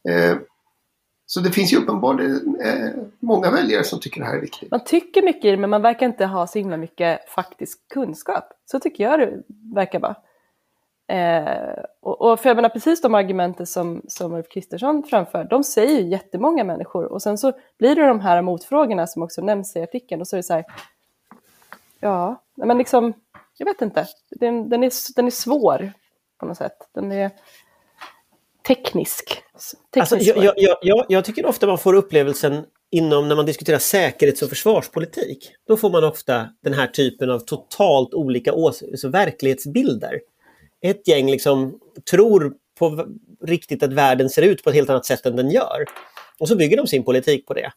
Eh, 0.09 0.37
så 1.27 1.41
det 1.41 1.51
finns 1.51 1.73
ju 1.73 1.77
uppenbarligen 1.77 2.61
eh, 2.65 2.91
många 3.21 3.51
väljare 3.51 3.85
som 3.85 4.01
tycker 4.01 4.21
det 4.21 4.27
här 4.27 4.37
är 4.37 4.41
viktigt. 4.41 4.71
Man 4.71 4.85
tycker 4.85 5.23
mycket 5.23 5.45
i 5.45 5.51
det, 5.51 5.57
men 5.57 5.71
man 5.71 5.83
verkar 5.83 6.07
inte 6.07 6.27
ha 6.27 6.47
så 6.47 6.59
himla 6.59 6.77
mycket 6.77 7.29
faktisk 7.29 7.89
kunskap. 7.89 8.45
Så 8.65 8.81
tycker 8.81 9.05
jag 9.05 9.21
det 9.21 9.43
verkar 9.75 10.01
vara. 10.01 10.17
Eh, 11.11 11.85
och, 12.01 12.21
och 12.21 12.41
för 12.41 12.49
jag 12.49 12.57
menar, 12.57 12.69
precis 12.69 13.01
de 13.01 13.15
argumenten 13.15 13.67
som, 13.67 14.03
som 14.09 14.35
Ulf 14.35 14.49
Kristersson 14.49 15.03
framför, 15.03 15.45
de 15.45 15.65
säger 15.65 16.01
ju 16.01 16.09
jättemånga 16.09 16.65
människor. 16.65 17.13
Och 17.13 17.23
sen 17.23 17.39
så 17.39 17.53
blir 17.79 17.97
det 17.97 18.07
de 18.07 18.21
här 18.21 18.43
motfrågorna 18.43 19.07
som 19.07 19.23
också 19.23 19.43
nämns 19.43 19.77
i 19.77 19.83
artikeln. 19.83 20.21
Och 20.21 20.29
så 20.29 20.37
är 20.37 20.39
det 20.39 20.43
så 20.43 20.53
här, 20.53 20.65
ja, 22.01 22.43
men 22.55 22.79
liksom, 22.79 23.13
jag 23.57 23.67
vet 23.67 23.83
inte. 23.83 24.07
Den, 24.31 24.69
den, 24.69 24.85
är, 24.85 25.15
den 25.17 25.27
är 25.27 25.31
svår 25.31 25.93
på 26.39 26.47
något 26.47 26.57
sätt. 26.57 26.77
Den 26.93 27.13
är 27.13 27.31
teknisk. 28.69 29.43
tekniskt 29.95 30.13
Alltså, 30.13 30.41
jag, 30.41 30.55
jag, 30.57 30.77
jag, 30.83 31.07
jag 31.09 31.25
tycker 31.25 31.47
ofta 31.47 31.67
man 31.67 31.79
får 31.79 31.95
upplevelsen 31.95 32.65
inom 32.91 33.29
när 33.29 33.37
man 33.37 33.47
diskuterar 33.47 33.79
säkerhets 33.79 34.43
och 34.43 34.49
försvarspolitik. 34.49 35.53
Då 35.67 35.77
får 35.77 35.91
man 35.91 36.05
ofta 36.05 36.49
den 36.63 36.73
här 36.73 36.87
typen 36.87 37.31
av 37.31 37.39
totalt 37.39 38.15
olika 38.15 38.53
ås- 38.53 38.91
alltså 38.91 39.09
verklighetsbilder. 39.09 40.21
Ett 40.83 41.09
gäng 41.09 41.31
liksom 41.31 41.79
tror 42.11 42.55
på 42.79 43.07
riktigt 43.45 43.83
att 43.83 43.93
världen 43.93 44.31
ser 44.31 44.43
ut 44.43 44.65
på 44.65 44.71
ett 44.71 44.77
helt 44.77 44.91
annat 44.91 45.07
sätt 45.07 45.27
än 45.27 45.37
den 45.37 45.51
gör. 45.51 45.85
Och 46.39 46.49
så 46.49 46.57
bygger 46.57 46.77
de 46.77 46.87
sin 46.87 47.05
politik 47.05 47.47
på 47.47 47.55
det. 47.55 47.73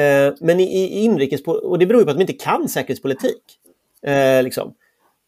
Eh, 0.00 0.34
men 0.40 0.60
i, 0.60 0.64
i 0.64 1.00
inrikes, 1.04 1.40
och 1.42 1.78
det 1.78 1.86
beror 1.86 2.00
ju 2.00 2.04
på 2.04 2.10
att 2.10 2.16
de 2.16 2.20
inte 2.20 2.32
kan 2.32 2.68
säkerhetspolitik. 2.68 3.42
Eh, 4.06 4.42
liksom. 4.42 4.74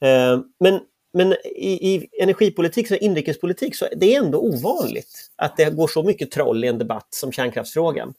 Eh, 0.05 0.41
men 0.61 0.81
men 1.17 1.33
i, 1.45 1.95
i 1.95 2.09
energipolitik, 2.23 2.89
så 2.89 2.95
inrikespolitik, 2.95 3.77
så 3.77 3.89
det 3.97 4.15
är 4.15 4.19
ändå 4.25 4.39
ovanligt 4.39 5.31
att 5.37 5.57
det 5.57 5.71
går 5.71 5.89
så 5.89 6.03
mycket 6.03 6.31
troll 6.31 6.65
i 6.65 6.69
en 6.69 6.79
debatt 6.79 7.09
som 7.11 7.33
kärnkraftsfrågan. 7.33 8.15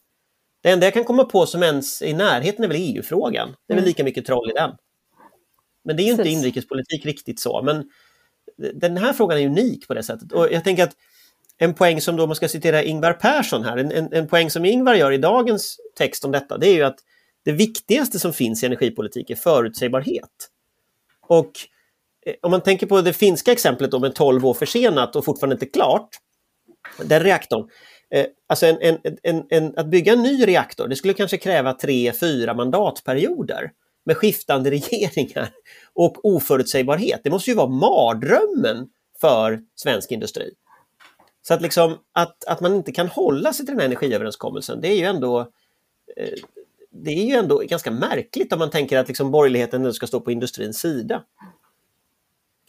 Det 0.62 0.70
enda 0.70 0.86
jag 0.86 0.94
kan 0.94 1.04
komma 1.04 1.24
på 1.24 1.46
som 1.46 1.62
ens 1.62 2.02
i 2.02 2.12
närheten 2.12 2.64
är 2.64 2.68
väl 2.68 2.76
EU-frågan. 2.80 3.48
Det 3.48 3.72
är 3.72 3.74
väl 3.74 3.82
Mm. 3.82 3.88
lika 3.88 4.04
mycket 4.04 4.26
troll 4.26 4.50
i 4.50 4.52
den. 4.52 4.70
Men 5.84 5.96
det 5.96 6.02
är 6.02 6.04
ju 6.04 6.10
inte 6.10 6.22
Precis. 6.22 6.38
inrikespolitik 6.38 7.06
riktigt 7.06 7.40
så. 7.40 7.62
Men 7.62 7.90
den 8.74 8.96
här 8.96 9.12
frågan 9.12 9.38
är 9.38 9.46
unik 9.46 9.88
på 9.88 9.94
det 9.94 10.02
sättet. 10.02 10.32
Och 10.32 10.52
jag 10.52 10.64
tänker 10.64 10.82
att 10.82 10.96
en 11.58 11.74
poäng 11.74 12.00
som 12.00 12.16
då 12.16 12.26
man 12.26 12.36
ska 12.36 12.48
citera 12.48 12.82
Ingvar 12.82 13.12
Persson 13.12 13.64
här, 13.64 13.76
en, 13.76 13.92
en, 13.92 14.12
en 14.12 14.28
poäng 14.28 14.50
som 14.50 14.64
Ingvar 14.64 14.94
gör 14.94 15.12
i 15.12 15.18
dagens 15.18 15.76
text 15.94 16.24
om 16.24 16.32
detta, 16.32 16.58
det 16.58 16.68
är 16.68 16.74
ju 16.74 16.82
att 16.82 16.98
det 17.44 17.52
viktigaste 17.52 18.18
som 18.18 18.32
finns 18.32 18.62
i 18.62 18.66
energipolitik 18.66 19.30
är 19.30 19.34
förutsägbarhet. 19.34 20.50
Och 21.26 21.50
eh, 22.26 22.34
om 22.42 22.50
man 22.50 22.60
tänker 22.60 22.86
på 22.86 23.00
det 23.00 23.12
finska 23.12 23.52
exemplet 23.52 23.94
om 23.94 24.04
en 24.04 24.12
12 24.12 24.46
år 24.46 24.54
försenat 24.54 25.16
och 25.16 25.24
fortfarande 25.24 25.54
inte 25.54 25.66
klart, 25.66 26.08
den 27.04 27.22
reaktorn, 27.22 27.68
eh, 28.10 28.26
alltså 28.46 28.66
en, 28.66 28.78
en, 28.80 28.98
en, 29.22 29.44
en, 29.48 29.78
att 29.78 29.86
bygga 29.86 30.12
en 30.12 30.22
ny 30.22 30.46
reaktor, 30.46 30.88
det 30.88 30.96
skulle 30.96 31.14
kanske 31.14 31.36
kräva 31.36 31.72
tre, 31.72 32.12
fyra 32.12 32.54
mandatperioder 32.54 33.70
med 34.06 34.16
skiftande 34.16 34.70
regeringar 34.70 35.50
och 35.92 36.24
oförutsägbarhet. 36.24 37.20
Det 37.24 37.30
måste 37.30 37.50
ju 37.50 37.56
vara 37.56 37.68
mardrömmen 37.68 38.88
för 39.20 39.62
svensk 39.74 40.12
industri. 40.12 40.54
Så 41.42 41.54
att, 41.54 41.62
liksom, 41.62 41.98
att, 42.12 42.44
att 42.44 42.60
man 42.60 42.74
inte 42.74 42.92
kan 42.92 43.08
hålla 43.08 43.52
sig 43.52 43.66
till 43.66 43.74
den 43.74 43.80
här 43.80 43.86
energiöverenskommelsen, 43.86 44.80
det 44.80 44.88
är 44.88 44.96
ju 44.96 45.04
ändå 45.04 45.40
eh, 46.16 46.38
det 46.90 47.10
är 47.10 47.24
ju 47.24 47.34
ändå 47.34 47.58
ganska 47.58 47.90
märkligt 47.90 48.52
om 48.52 48.58
man 48.58 48.70
tänker 48.70 48.98
att 48.98 49.08
liksom 49.08 49.30
borgerligheten 49.30 49.82
nu 49.82 49.92
ska 49.92 50.06
stå 50.06 50.20
på 50.20 50.30
industrins 50.30 50.78
sida. 50.78 51.22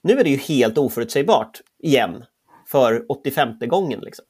Nu 0.01 0.19
är 0.19 0.23
det 0.23 0.29
ju 0.29 0.37
helt 0.37 0.77
oförutsägbart 0.77 1.61
igen 1.79 2.23
för 2.67 3.05
85 3.11 3.59
gången. 3.59 3.99
Liksom. 3.99 4.25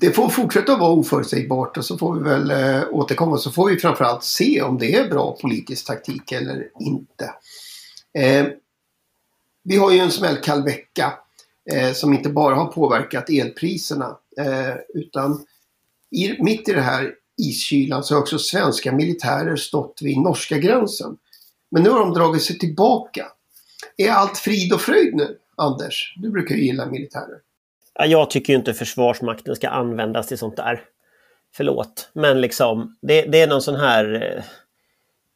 Det 0.00 0.12
får 0.12 0.28
fortsätta 0.28 0.76
vara 0.76 0.92
oförutsägbart 0.92 1.76
och 1.76 1.84
så 1.84 1.98
får 1.98 2.14
vi 2.14 2.22
väl 2.22 2.50
eh, 2.50 2.82
återkomma. 2.90 3.38
Så 3.38 3.50
får 3.50 3.70
vi 3.70 3.78
framförallt 3.78 4.24
se 4.24 4.62
om 4.62 4.78
det 4.78 4.94
är 4.94 5.08
bra 5.08 5.38
politisk 5.40 5.86
taktik 5.86 6.32
eller 6.32 6.70
inte. 6.80 7.34
Eh, 8.18 8.46
vi 9.64 9.76
har 9.76 9.90
ju 9.90 9.98
en 9.98 10.10
smällkall 10.10 10.64
vecka 10.64 11.12
eh, 11.72 11.92
som 11.92 12.12
inte 12.14 12.28
bara 12.28 12.54
har 12.54 12.66
påverkat 12.66 13.30
elpriserna 13.30 14.16
eh, 14.38 14.74
utan 14.94 15.44
i, 16.10 16.42
mitt 16.42 16.68
i 16.68 16.72
det 16.72 16.80
här 16.80 17.14
iskylan 17.36 18.04
så 18.04 18.14
har 18.14 18.20
också 18.20 18.38
svenska 18.38 18.92
militärer 18.92 19.56
stått 19.56 19.98
vid 20.02 20.18
norska 20.18 20.58
gränsen. 20.58 21.16
Men 21.70 21.82
nu 21.82 21.90
har 21.90 21.98
de 21.98 22.14
dragit 22.14 22.42
sig 22.42 22.58
tillbaka. 22.58 23.26
Är 23.96 24.10
allt 24.10 24.38
frid 24.38 24.72
och 24.72 24.80
fröjd 24.80 25.14
nu, 25.14 25.38
Anders? 25.56 26.14
Du 26.16 26.30
brukar 26.30 26.54
ju 26.54 26.64
gilla 26.64 26.86
militärer. 26.86 27.38
Jag 27.98 28.30
tycker 28.30 28.54
inte 28.54 28.74
Försvarsmakten 28.74 29.56
ska 29.56 29.68
användas 29.68 30.26
till 30.26 30.38
sånt 30.38 30.56
där. 30.56 30.80
Förlåt, 31.56 32.10
men 32.12 32.40
liksom 32.40 32.96
det, 33.02 33.22
det 33.22 33.40
är 33.40 33.46
någon 33.46 33.62
sån 33.62 33.76
här... 33.76 34.34
Eh, 34.36 34.42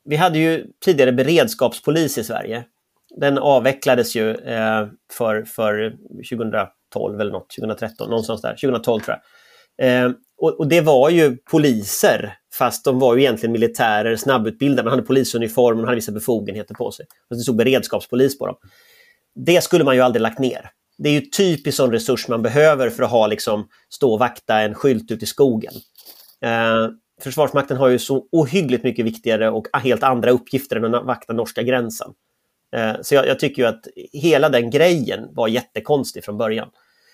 vi 0.04 0.16
hade 0.16 0.38
ju 0.38 0.66
tidigare 0.84 1.12
beredskapspolis 1.12 2.18
i 2.18 2.24
Sverige. 2.24 2.64
Den 3.16 3.38
avvecklades 3.38 4.16
ju 4.16 4.30
eh, 4.30 4.86
för, 5.12 5.44
för 5.44 5.96
2012 6.30 7.20
eller 7.20 7.32
något, 7.32 7.50
2013, 7.56 8.10
någonstans 8.10 8.42
där, 8.42 8.50
2012 8.50 9.00
tror 9.00 9.16
jag. 9.16 9.22
Eh, 9.78 10.10
och, 10.38 10.58
och, 10.58 10.68
det 10.68 10.80
var 10.80 11.10
ju 11.10 11.36
poliser, 11.36 12.38
fast 12.54 12.84
de 12.84 12.98
var 12.98 13.16
ju 13.16 13.22
egentligen 13.22 13.52
militärer, 13.52 14.16
snabbutbildade, 14.16 14.82
man 14.82 14.90
hade 14.90 15.02
polisuniform, 15.02 15.76
man 15.76 15.84
hade 15.84 15.94
vissa 15.94 16.12
befogenheter 16.12 16.74
på 16.74 16.90
sig. 16.90 17.06
Fast 17.28 17.38
det 17.38 17.42
stod 17.42 17.56
beredskapspolis 17.56 18.38
på 18.38 18.46
dem. 18.46 18.56
Det 19.34 19.64
skulle 19.64 19.84
man 19.84 19.94
ju 19.94 20.00
aldrig 20.00 20.22
lagt 20.22 20.38
ner. 20.38 20.70
Det 20.98 21.08
är 21.08 21.12
ju 21.12 21.20
typiskt 21.20 21.76
sån 21.76 21.92
resurs 21.92 22.28
man 22.28 22.42
behöver 22.42 22.90
för 22.90 23.02
att 23.02 23.10
ha, 23.10 23.26
liksom, 23.26 23.68
stå 23.88 24.12
och 24.12 24.18
vakta 24.18 24.60
en 24.60 24.74
skylt 24.74 25.10
ute 25.10 25.24
i 25.24 25.26
skogen. 25.26 25.72
Eh, 26.40 26.88
Försvarsmakten 27.20 27.76
har 27.76 27.88
ju 27.88 27.98
så 27.98 28.26
ohyggligt 28.32 28.84
mycket 28.84 29.04
viktigare 29.04 29.50
och 29.50 29.66
helt 29.72 30.02
andra 30.02 30.30
uppgifter 30.30 30.76
än 30.76 30.94
att 30.94 31.04
vakta 31.04 31.32
norska 31.32 31.62
gränsen. 31.62 32.12
Eh, 32.76 32.96
så 33.02 33.14
jag, 33.14 33.26
jag, 33.26 33.38
tycker 33.38 33.62
ju 33.62 33.68
att 33.68 33.88
hela 34.12 34.48
den 34.48 34.70
grejen 34.70 35.28
var 35.34 35.48
jättekonstig 35.48 36.24
från 36.24 36.38
början. 36.38 36.68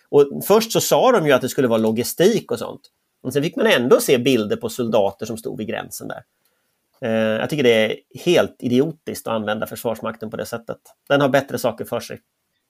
Och 0.09 0.45
först 0.47 0.73
så 0.73 0.81
sa 0.81 1.13
de 1.13 1.27
ju 1.27 1.33
att 1.33 1.41
det 1.41 1.49
skulle 1.49 1.69
vara 1.69 1.79
logistik 1.79 2.53
och 2.53 2.59
sånt. 2.59 2.81
Men 3.23 3.33
sen 3.33 3.43
fick 3.43 3.57
man 3.57 3.67
ändå 3.67 4.01
se 4.01 4.19
bilder 4.19 4.57
på 4.57 4.69
soldater 4.69 5.27
som 5.27 5.37
stod 5.37 5.59
vid 5.59 5.69
gränsen 5.69 6.09
där. 6.09 6.23
Eh, 7.03 7.41
jag 7.41 7.51
tycker 7.51 7.63
det 7.63 7.85
är 7.85 7.97
helt 8.25 8.57
idiotiskt 8.59 9.27
att 9.27 9.35
använda 9.35 9.67
Försvarsmakten 9.67 10.31
på 10.31 10.37
det 10.37 10.47
sättet. 10.47 10.79
Den 11.09 11.21
har 11.21 11.29
bättre 11.29 11.59
saker 11.59 11.85
för 11.85 12.01
sig. 12.01 12.21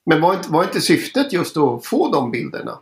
Men 0.05 0.21
var 0.21 0.33
inte, 0.33 0.51
var 0.51 0.63
inte 0.63 0.81
syftet 0.81 1.33
just 1.33 1.57
att 1.57 1.85
få 1.85 2.11
de 2.11 2.31
bilderna? 2.31 2.79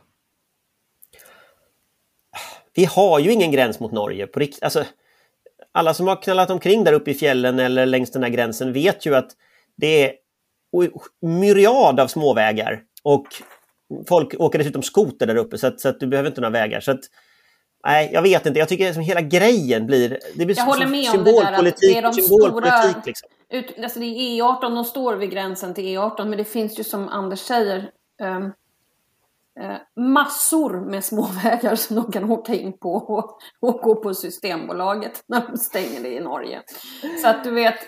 Vi 2.73 2.86
har 2.86 3.19
ju 3.19 3.31
ingen 3.31 3.51
gräns 3.51 3.79
mot 3.79 3.91
Norge. 3.91 4.27
På 4.27 4.39
rikt 4.39 4.63
alltså, 4.63 4.86
alla 5.71 5.93
som 5.93 6.07
har 6.07 6.21
knallat 6.21 6.49
omkring 6.49 6.84
där 6.84 6.93
uppe 6.93 7.12
i 7.12 7.13
fjällen 7.13 7.60
eller 7.60 7.86
längs 7.86 8.12
den 8.12 8.23
här 8.23 8.29
gränsen 8.29 8.73
vet 8.73 9.05
ju 9.05 9.15
att 9.15 9.31
det 9.75 10.03
är 10.03 10.15
myriad 11.21 11.99
av 11.99 12.07
småvägar 12.07 12.81
och 13.03 13.27
folk 14.07 14.34
åker 14.39 14.60
dessutom 14.60 14.84
skoter 14.84 15.27
där 15.27 15.36
uppe 15.36 15.57
så 15.57 15.67
att, 15.67 15.79
så 15.79 15.89
att 15.89 15.99
du 15.99 16.07
behöver 16.07 16.29
inte 16.29 16.41
några 16.41 16.51
vägar. 16.51 16.79
Så 16.79 16.91
att, 16.91 16.99
nej, 17.86 18.10
jag 18.13 18.21
vet 18.21 18.45
inte. 18.45 18.60
Jag 18.60 18.69
tycker 18.69 18.86
liksom 18.86 19.03
hela 19.03 19.21
grejen 19.21 19.88
blir... 19.88 20.19
Det 20.36 20.45
blir 20.45 20.57
jag 20.57 20.65
håller 20.65 20.88
med 20.88 21.10
om 21.15 21.23
det 21.23 21.31
där 21.31 21.67
att 21.67 21.77
det 21.77 21.97
är 21.97 22.01
de 22.01 22.13
stora... 22.13 22.93
Liksom. 23.05 23.29
Ut, 23.51 23.79
alltså 23.83 23.99
det 23.99 24.05
är 24.05 24.43
E18, 24.43 24.75
de 24.75 24.85
står 24.85 25.15
vid 25.15 25.31
gränsen 25.31 25.73
till 25.73 25.85
E18 25.85 26.25
men 26.25 26.37
det 26.37 26.45
finns 26.45 26.79
ju 26.79 26.83
som 26.83 27.07
Anders 27.07 27.39
säger 27.39 27.91
um, 28.21 28.51
massor 29.95 30.81
med 30.81 31.03
småvägar 31.03 31.75
som 31.75 31.95
de 31.95 32.11
kan 32.11 32.31
åka 32.31 32.53
in 32.53 32.77
på 32.77 32.93
och, 32.93 33.39
och 33.59 33.81
gå 33.81 33.95
på 33.95 34.13
Systembolaget 34.13 35.23
när 35.27 35.47
de 35.47 35.57
stänger 35.57 36.03
det 36.03 36.15
i 36.15 36.19
Norge. 36.19 36.61
Så 37.21 37.27
att 37.27 37.43
du 37.43 37.51
vet, 37.51 37.79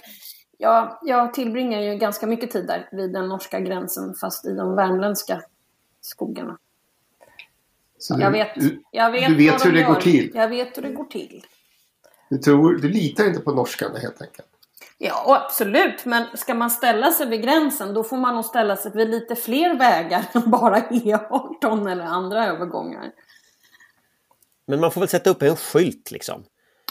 ja, 0.57 0.99
jag 1.03 1.33
tillbringar 1.33 1.81
ju 1.81 1.95
ganska 1.95 2.27
mycket 2.27 2.51
tid 2.51 2.67
där 2.67 2.89
vid 2.91 3.13
den 3.13 3.27
norska 3.27 3.59
gränsen 3.59 4.13
fast 4.21 4.45
i 4.45 4.55
de 4.55 4.75
värmländska 4.75 5.41
skogarna. 6.01 6.57
Så 7.97 8.15
jag 8.19 8.31
vet, 8.31 8.49
jag 8.91 9.11
vet, 9.11 9.27
du 9.27 9.35
vet 9.35 9.65
hur 9.65 9.71
det 9.71 9.79
gör. 9.79 9.87
går 9.87 10.01
till? 10.01 10.31
Jag 10.33 10.49
vet 10.49 10.77
hur 10.77 10.81
det 10.81 10.91
går 10.91 11.05
till. 11.05 11.45
Du, 12.29 12.37
tror, 12.37 12.73
du 12.75 12.89
litar 12.89 13.27
inte 13.27 13.39
på 13.39 13.51
norskarna 13.51 13.99
helt 13.99 14.21
enkelt? 14.21 14.47
Ja, 14.97 15.43
absolut. 15.45 16.05
Men 16.05 16.25
ska 16.33 16.53
man 16.53 16.69
ställa 16.69 17.11
sig 17.11 17.27
vid 17.27 17.41
gränsen 17.41 17.93
då 17.93 18.03
får 18.03 18.17
man 18.17 18.35
nog 18.35 18.45
ställa 18.45 18.75
sig 18.75 18.91
vid 18.91 19.09
lite 19.09 19.35
fler 19.35 19.73
vägar 19.75 20.25
än 20.33 20.51
bara 20.51 20.79
E18 20.79 21.91
eller 21.91 22.05
andra 22.05 22.45
övergångar. 22.45 23.11
Men 24.65 24.79
man 24.79 24.91
får 24.91 25.01
väl 25.01 25.09
sätta 25.09 25.29
upp 25.29 25.41
en 25.41 25.55
skylt 25.55 26.11
liksom? 26.11 26.43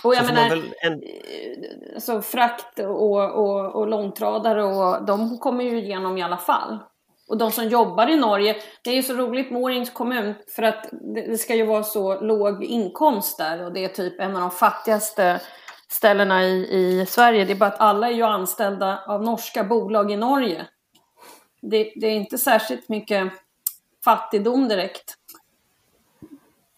Och 0.02 0.14
jag 0.14 0.26
menar, 0.26 0.62
en... 0.82 0.92
Eh, 0.92 1.98
så 1.98 2.22
frakt 2.22 2.78
och, 2.78 3.32
och, 3.32 3.74
och 3.74 3.86
långtradare 3.86 4.64
och 4.64 5.04
de 5.06 5.38
kommer 5.38 5.64
ju 5.64 5.78
igenom 5.78 6.18
i 6.18 6.22
alla 6.22 6.36
fall. 6.36 6.78
Och 7.28 7.38
de 7.38 7.50
som 7.52 7.68
jobbar 7.68 8.10
i 8.10 8.16
Norge, 8.16 8.56
det 8.84 8.90
är 8.90 8.94
ju 8.94 9.02
så 9.02 9.14
roligt 9.14 9.50
med 9.50 9.62
Årings 9.62 9.90
kommun 9.90 10.34
för 10.56 10.62
att 10.62 10.88
det 11.14 11.38
ska 11.38 11.54
ju 11.54 11.66
vara 11.66 11.82
så 11.82 12.20
låg 12.20 12.64
inkomst 12.64 13.38
där 13.38 13.64
och 13.64 13.72
det 13.72 13.84
är 13.84 13.88
typ 13.88 14.20
en 14.20 14.36
av 14.36 14.40
de 14.40 14.50
fattigaste 14.50 15.40
ställena 15.92 16.44
i, 16.44 16.50
i 16.50 17.06
Sverige. 17.06 17.44
Det 17.44 17.52
är 17.52 17.56
bara 17.56 17.70
att 17.70 17.80
alla 17.80 18.08
är 18.08 18.12
ju 18.12 18.22
anställda 18.22 19.02
av 19.06 19.22
norska 19.22 19.64
bolag 19.64 20.12
i 20.12 20.16
Norge. 20.16 20.66
Det, 21.62 21.92
det 21.96 22.06
är 22.06 22.10
inte 22.10 22.38
särskilt 22.38 22.88
mycket 22.88 23.32
fattigdom 24.04 24.68
direkt. 24.68 25.14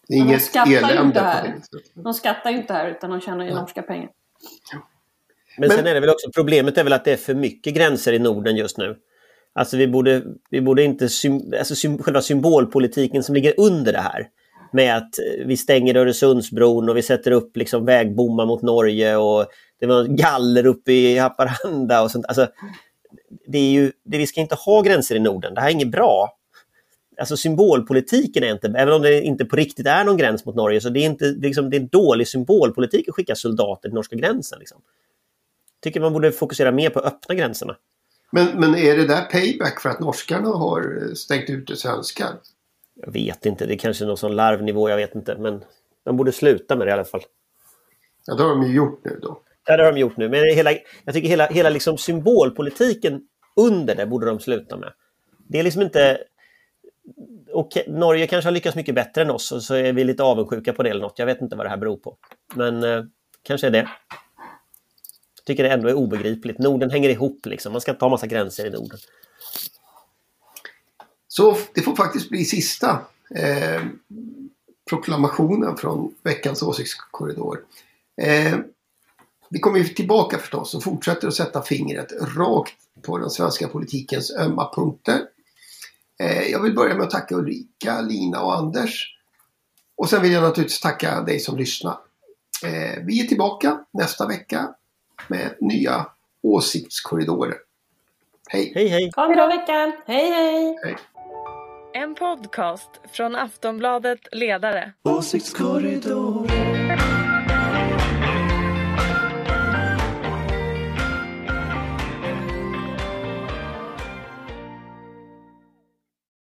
Det 0.07 0.15
är 0.15 0.17
inget 0.17 0.53
de 0.53 0.75
elände 0.75 1.19
på 1.19 1.47
det 1.47 2.01
De 2.01 2.13
skattar 2.13 2.51
ju 2.51 2.57
inte 2.57 2.73
här 2.73 2.87
utan 2.87 3.09
de 3.09 3.21
tjänar 3.21 3.43
ju 3.43 3.49
ja. 3.49 3.59
norska 3.59 3.81
pengar. 3.81 4.09
Men, 5.57 5.67
Men 5.67 5.77
sen 5.77 5.87
är 5.87 5.93
det 5.93 5.99
väl 5.99 6.09
också 6.09 6.31
problemet 6.35 6.77
är 6.77 6.83
väl 6.83 6.93
att 6.93 7.05
det 7.05 7.11
är 7.11 7.17
för 7.17 7.35
mycket 7.35 7.73
gränser 7.73 8.13
i 8.13 8.19
Norden 8.19 8.55
just 8.55 8.77
nu. 8.77 8.97
Alltså 9.53 9.77
vi 9.77 9.87
borde, 9.87 10.23
vi 10.49 10.61
borde 10.61 10.83
inte, 10.83 11.09
alltså 11.59 11.75
själva 12.03 12.21
symbolpolitiken 12.21 13.23
som 13.23 13.35
ligger 13.35 13.53
under 13.57 13.93
det 13.93 14.01
här 14.01 14.27
med 14.75 14.97
att 14.97 15.09
vi 15.45 15.57
stänger 15.57 15.95
Öresundsbron 15.95 16.89
och 16.89 16.97
vi 16.97 17.01
sätter 17.01 17.31
upp 17.31 17.57
liksom 17.57 17.85
vägbommar 17.85 18.45
mot 18.45 18.61
Norge 18.61 19.15
och 19.15 19.45
det 19.79 19.85
var 19.85 20.03
galler 20.03 20.65
uppe 20.65 20.91
i 20.91 21.17
Haparanda 21.17 22.01
och 22.03 22.11
sånt. 22.11 22.25
Alltså, 22.25 22.47
det 23.47 23.57
är 23.57 23.71
ju, 23.71 23.91
det, 24.03 24.17
vi 24.17 24.27
ska 24.27 24.41
inte 24.41 24.55
ha 24.55 24.81
gränser 24.81 25.15
i 25.15 25.19
Norden, 25.19 25.53
det 25.53 25.61
här 25.61 25.67
är 25.67 25.71
inget 25.71 25.91
bra. 25.91 26.37
Alltså 27.19 27.37
symbolpolitiken 27.37 28.43
är 28.43 28.51
inte, 28.51 28.67
även 28.67 28.93
om 28.93 29.01
det 29.01 29.21
inte 29.21 29.45
på 29.45 29.55
riktigt 29.55 29.87
är 29.87 30.03
någon 30.03 30.17
gräns 30.17 30.45
mot 30.45 30.55
Norge, 30.55 30.81
så 30.81 30.89
det 30.89 30.99
är 30.99 31.05
inte 31.05 31.25
liksom, 31.25 31.69
det 31.69 31.77
är 31.77 31.81
dålig 31.81 32.27
symbolpolitik 32.27 33.09
att 33.09 33.15
skicka 33.15 33.35
soldater 33.35 33.89
till 33.89 33.95
norska 33.95 34.15
gränsen. 34.15 34.59
Liksom. 34.59 34.81
Tycker 35.81 35.99
man 35.99 36.13
borde 36.13 36.31
fokusera 36.31 36.71
mer 36.71 36.89
på 36.89 36.99
att 36.99 37.05
öppna 37.05 37.35
gränserna. 37.35 37.75
Men, 38.31 38.59
men 38.59 38.75
är 38.75 38.97
det 38.97 39.07
där 39.07 39.21
payback 39.21 39.81
för 39.81 39.89
att 39.89 39.99
norskarna 39.99 40.49
har 40.49 41.13
stängt 41.15 41.49
ute 41.49 41.75
svenskar? 41.75 42.33
Jag 42.95 43.11
vet 43.11 43.45
inte, 43.45 43.65
det 43.65 43.73
är 43.73 43.77
kanske 43.77 44.03
är 44.03 44.07
någon 44.07 44.17
sån 44.17 44.35
larvnivå, 44.35 44.89
jag 44.89 44.97
vet 44.97 45.15
inte. 45.15 45.37
Men 45.37 45.63
de 46.03 46.17
borde 46.17 46.31
sluta 46.31 46.75
med 46.75 46.87
det 46.87 46.91
i 46.91 46.93
alla 46.93 47.05
fall. 47.05 47.21
Ja, 48.25 48.35
det 48.35 48.43
har 48.43 48.49
de 48.49 48.63
ju 48.63 48.75
gjort 48.75 49.05
nu 49.05 49.19
då. 49.21 49.41
Ja, 49.65 49.77
det 49.77 49.83
har 49.83 49.91
de 49.91 49.99
gjort 49.99 50.17
nu. 50.17 50.29
Men 50.29 50.43
hela, 50.55 50.71
jag 51.05 51.13
tycker 51.13 51.29
hela, 51.29 51.47
hela 51.47 51.69
liksom 51.69 51.97
symbolpolitiken 51.97 53.21
under 53.55 53.95
det 53.95 54.05
borde 54.05 54.25
de 54.25 54.39
sluta 54.39 54.77
med. 54.77 54.93
Det 55.47 55.59
är 55.59 55.63
liksom 55.63 55.81
inte... 55.81 56.17
Och 57.51 57.77
Norge 57.87 58.27
kanske 58.27 58.47
har 58.47 58.53
lyckats 58.53 58.75
mycket 58.75 58.95
bättre 58.95 59.21
än 59.21 59.31
oss 59.31 59.51
och 59.51 59.63
så 59.63 59.75
är 59.75 59.93
vi 59.93 60.03
lite 60.03 60.23
avundsjuka 60.23 60.73
på 60.73 60.83
det 60.83 60.89
eller 60.89 61.01
något. 61.01 61.19
Jag 61.19 61.25
vet 61.25 61.41
inte 61.41 61.55
vad 61.55 61.65
det 61.65 61.69
här 61.69 61.77
beror 61.77 61.97
på. 61.97 62.17
Men 62.55 62.83
eh, 62.83 63.03
kanske 63.43 63.67
är 63.67 63.71
det 63.71 63.89
tycker 65.45 65.63
det 65.63 65.69
ändå 65.69 65.89
är 65.89 65.93
obegripligt. 65.93 66.59
Norden 66.59 66.91
hänger 66.91 67.09
ihop 67.09 67.45
liksom. 67.45 67.71
Man 67.71 67.81
ska 67.81 67.91
inte 67.91 68.05
ha 68.05 68.09
massa 68.09 68.27
gränser 68.27 68.65
i 68.65 68.69
Norden. 68.69 68.99
Så 71.37 71.57
det 71.73 71.81
får 71.81 71.95
faktiskt 71.95 72.29
bli 72.29 72.45
sista 72.45 72.99
eh, 73.35 73.83
proklamationen 74.89 75.77
från 75.77 76.15
veckans 76.23 76.63
åsiktskorridor. 76.63 77.59
Eh, 78.21 78.57
vi 79.49 79.59
kommer 79.59 79.79
ju 79.79 79.85
tillbaka 79.85 80.37
förstås 80.37 80.73
och 80.73 80.83
fortsätter 80.83 81.27
att 81.27 81.33
sätta 81.33 81.61
fingret 81.61 82.11
rakt 82.37 82.75
på 83.01 83.17
den 83.17 83.29
svenska 83.29 83.67
politikens 83.67 84.31
ömma 84.31 84.71
punkter. 84.75 85.21
Eh, 86.19 86.43
jag 86.43 86.61
vill 86.63 86.75
börja 86.75 86.95
med 86.95 87.03
att 87.03 87.11
tacka 87.11 87.35
Ulrika, 87.35 88.01
Lina 88.01 88.43
och 88.43 88.55
Anders. 88.55 89.17
Och 89.95 90.09
sen 90.09 90.21
vill 90.21 90.31
jag 90.31 90.43
naturligtvis 90.43 90.79
tacka 90.79 91.21
dig 91.21 91.39
som 91.39 91.57
lyssnar. 91.57 91.97
Eh, 92.63 93.03
vi 93.05 93.23
är 93.23 93.27
tillbaka 93.27 93.79
nästa 93.93 94.27
vecka 94.27 94.75
med 95.27 95.55
nya 95.61 96.05
åsiktskorridorer. 96.41 97.57
Hej! 98.49 98.71
Hej 98.75 98.87
hej! 98.87 99.11
Ha 99.15 99.25
en 99.25 99.31
bra 99.31 99.47
vecka! 99.47 99.91
Hej 100.05 100.29
hej! 100.29 100.79
hej. 100.83 100.95
En 101.97 102.15
podcast 102.15 102.89
från 103.11 103.35
Aftonbladet 103.35 104.19
Ledare. 104.31 104.93
Åsiktskorridoren 105.03 106.74